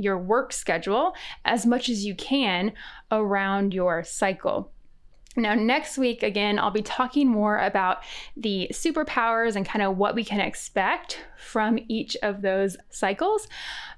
your 0.00 0.16
work 0.16 0.52
schedule 0.52 1.12
as 1.44 1.66
much 1.66 1.88
as 1.88 2.04
you 2.04 2.14
can 2.14 2.72
around 3.10 3.74
your 3.74 4.04
cycle. 4.04 4.70
Now, 5.36 5.54
next 5.54 5.98
week, 5.98 6.22
again, 6.22 6.58
I'll 6.58 6.70
be 6.70 6.82
talking 6.82 7.28
more 7.28 7.58
about 7.58 7.98
the 8.36 8.68
superpowers 8.72 9.56
and 9.56 9.66
kind 9.66 9.82
of 9.82 9.96
what 9.96 10.14
we 10.14 10.24
can 10.24 10.40
expect 10.40 11.24
from 11.36 11.78
each 11.88 12.16
of 12.22 12.42
those 12.42 12.76
cycles. 12.90 13.48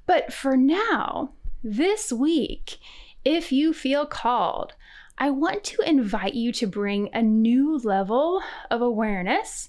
But 0.07 0.33
for 0.33 0.57
now, 0.57 1.33
this 1.63 2.13
week, 2.13 2.79
if 3.25 3.53
you 3.53 3.73
feel 3.73 4.07
called, 4.07 4.75
I 5.19 5.31
want 5.31 5.65
to 5.65 5.83
invite 5.83 6.35
you 6.35 6.53
to 6.53 6.67
bring 6.67 7.11
a 7.13 7.23
new 7.23 7.79
level 7.79 8.43
of 8.71 8.81
awareness 8.81 9.69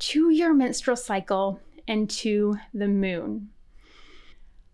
to 0.00 0.30
your 0.30 0.52
menstrual 0.52 0.96
cycle 0.96 1.60
and 1.86 2.10
to 2.10 2.56
the 2.74 2.88
moon 2.88 3.50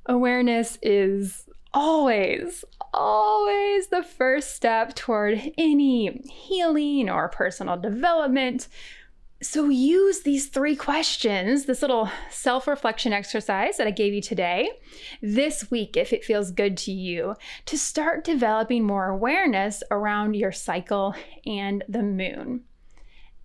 awareness 0.08 0.78
is 0.82 1.48
always, 1.74 2.64
always 2.94 3.88
the 3.88 4.02
first 4.02 4.54
step 4.54 4.94
toward 4.94 5.52
any 5.58 6.22
healing 6.30 7.10
or 7.10 7.28
personal 7.28 7.76
development. 7.76 8.68
So 9.42 9.68
use 9.68 10.22
these 10.22 10.46
three 10.46 10.76
questions, 10.76 11.66
this 11.66 11.82
little 11.82 12.10
self 12.30 12.66
reflection 12.66 13.12
exercise 13.12 13.76
that 13.76 13.86
I 13.86 13.90
gave 13.90 14.14
you 14.14 14.22
today, 14.22 14.70
this 15.20 15.70
week, 15.70 15.96
if 15.96 16.14
it 16.14 16.24
feels 16.24 16.50
good 16.50 16.78
to 16.78 16.92
you, 16.92 17.34
to 17.66 17.76
start 17.76 18.24
developing 18.24 18.84
more 18.84 19.08
awareness 19.08 19.82
around 19.90 20.34
your 20.34 20.52
cycle 20.52 21.14
and 21.44 21.84
the 21.86 22.02
moon. 22.02 22.62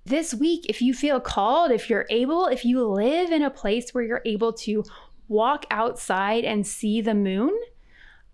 This 0.05 0.33
week, 0.33 0.65
if 0.67 0.81
you 0.81 0.93
feel 0.93 1.19
called, 1.19 1.71
if 1.71 1.89
you're 1.89 2.07
able, 2.09 2.47
if 2.47 2.65
you 2.65 2.83
live 2.83 3.31
in 3.31 3.43
a 3.43 3.51
place 3.51 3.93
where 3.93 4.03
you're 4.03 4.23
able 4.25 4.51
to 4.53 4.83
walk 5.27 5.65
outside 5.69 6.43
and 6.43 6.65
see 6.65 7.01
the 7.01 7.13
moon? 7.13 7.57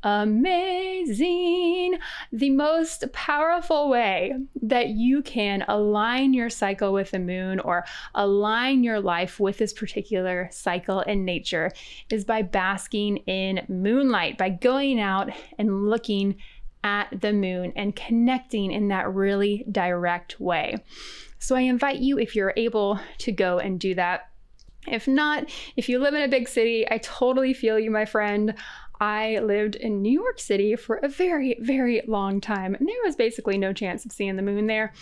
Amazing! 0.04 1.98
The 2.32 2.52
most 2.52 3.12
powerful 3.12 3.90
way 3.90 4.34
that 4.62 4.90
you 4.90 5.22
can 5.22 5.66
align 5.68 6.34
your 6.34 6.50
cycle 6.50 6.94
with 6.94 7.12
the 7.12 7.20
moon 7.20 7.60
or 7.60 7.84
align 8.16 8.84
your 8.84 9.02
life 9.02 9.40
with 9.40 9.58
this 9.58 9.74
particular 9.74 10.48
cycle 10.52 11.02
in 11.02 11.26
nature 11.26 11.72
is 12.10 12.24
by 12.24 12.44
basking 12.44 13.18
in 13.18 13.66
moonlight, 13.68 14.38
by 14.38 14.50
going 14.50 15.02
out 15.02 15.32
and 15.58 15.90
looking 15.90 16.38
at 16.84 17.10
the 17.20 17.34
moon 17.34 17.74
and 17.76 17.96
connecting 17.96 18.72
in 18.72 18.88
that 18.88 19.14
really 19.14 19.66
direct 19.70 20.40
way. 20.40 20.78
So 21.40 21.56
I 21.56 21.62
invite 21.62 22.00
you, 22.00 22.18
if 22.20 22.36
you're 22.36 22.54
able 22.58 23.00
to 23.20 23.32
go 23.32 23.60
and 23.60 23.80
do 23.80 23.96
that. 23.96 24.30
If 24.88 25.08
not, 25.08 25.50
if 25.76 25.90
you 25.90 26.00
live 26.00 26.14
in 26.14 26.22
a 26.22 26.30
big 26.30 26.48
city, 26.48 26.86
I 26.90 27.00
totally 27.00 27.54
feel 27.54 27.78
you, 27.78 27.92
my 27.92 28.06
friend. 28.06 28.54
I 29.00 29.40
lived 29.40 29.76
in 29.76 30.02
New 30.02 30.12
York 30.12 30.40
City 30.40 30.76
for 30.76 30.98
a 30.98 31.08
very, 31.08 31.58
very 31.60 32.02
long 32.08 32.42
time, 32.42 32.74
and 32.74 32.88
there 32.88 32.96
was 33.04 33.16
basically 33.16 33.58
no 33.58 33.74
chance 33.74 34.06
of 34.06 34.12
seeing 34.12 34.38
the 34.38 34.42
moon 34.42 34.68
there. 34.68 34.94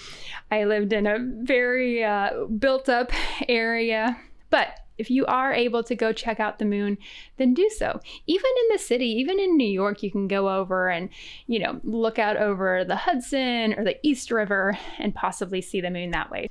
I 0.51 0.65
lived 0.65 0.91
in 0.91 1.07
a 1.07 1.17
very 1.19 2.03
uh, 2.03 2.45
built 2.45 2.89
up 2.89 3.11
area, 3.47 4.17
but 4.49 4.79
if 4.97 5.09
you 5.09 5.25
are 5.25 5.53
able 5.53 5.83
to 5.83 5.95
go 5.95 6.13
check 6.13 6.39
out 6.39 6.59
the 6.59 6.65
moon, 6.65 6.97
then 7.37 7.53
do 7.53 7.69
so. 7.69 7.99
Even 8.27 8.51
in 8.63 8.75
the 8.75 8.79
city, 8.79 9.07
even 9.07 9.39
in 9.39 9.57
New 9.57 9.67
York, 9.67 10.03
you 10.03 10.11
can 10.11 10.27
go 10.27 10.49
over 10.49 10.89
and, 10.89 11.09
you 11.47 11.59
know, 11.59 11.79
look 11.83 12.19
out 12.19 12.37
over 12.37 12.83
the 12.85 12.95
Hudson 12.95 13.73
or 13.73 13.83
the 13.83 13.97
East 14.03 14.31
River 14.31 14.77
and 14.97 15.13
possibly 15.13 15.61
see 15.61 15.81
the 15.81 15.89
moon 15.89 16.11
that 16.11 16.31
way. 16.31 16.49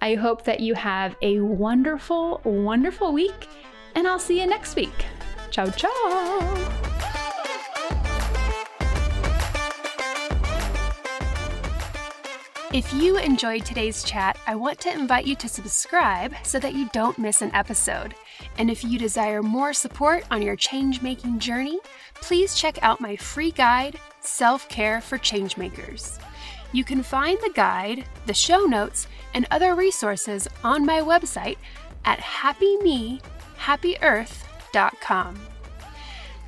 I 0.00 0.14
hope 0.14 0.44
that 0.44 0.60
you 0.60 0.74
have 0.74 1.16
a 1.20 1.40
wonderful, 1.40 2.40
wonderful 2.44 3.12
week, 3.12 3.48
and 3.96 4.06
I'll 4.06 4.20
see 4.20 4.40
you 4.40 4.46
next 4.46 4.76
week. 4.76 5.04
Ciao, 5.54 5.70
ciao. 5.70 5.88
If 12.72 12.92
you 12.92 13.18
enjoyed 13.18 13.64
today's 13.64 14.02
chat, 14.02 14.36
I 14.48 14.56
want 14.56 14.80
to 14.80 14.92
invite 14.92 15.26
you 15.26 15.36
to 15.36 15.48
subscribe 15.48 16.34
so 16.42 16.58
that 16.58 16.74
you 16.74 16.88
don't 16.92 17.16
miss 17.18 17.40
an 17.40 17.54
episode. 17.54 18.16
And 18.58 18.68
if 18.68 18.82
you 18.82 18.98
desire 18.98 19.44
more 19.44 19.72
support 19.72 20.24
on 20.28 20.42
your 20.42 20.56
change 20.56 21.02
making 21.02 21.38
journey, 21.38 21.78
please 22.16 22.56
check 22.56 22.82
out 22.82 23.00
my 23.00 23.14
free 23.14 23.52
guide, 23.52 24.00
Self 24.22 24.68
Care 24.68 25.00
for 25.00 25.18
Changemakers. 25.18 26.18
You 26.72 26.82
can 26.82 27.04
find 27.04 27.38
the 27.38 27.52
guide, 27.54 28.06
the 28.26 28.34
show 28.34 28.64
notes, 28.64 29.06
and 29.34 29.46
other 29.52 29.76
resources 29.76 30.48
on 30.64 30.84
my 30.84 31.00
website 31.00 31.58
at 32.04 32.18
happymehappyearth.com. 32.18 34.53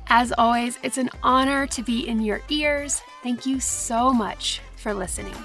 As 0.09 0.33
always, 0.37 0.79
it's 0.83 0.97
an 0.97 1.09
honor 1.23 1.67
to 1.67 1.83
be 1.83 2.07
in 2.07 2.21
your 2.21 2.41
ears. 2.49 3.01
Thank 3.23 3.45
you 3.45 3.59
so 3.59 4.13
much 4.13 4.61
for 4.77 4.93
listening. 4.93 5.35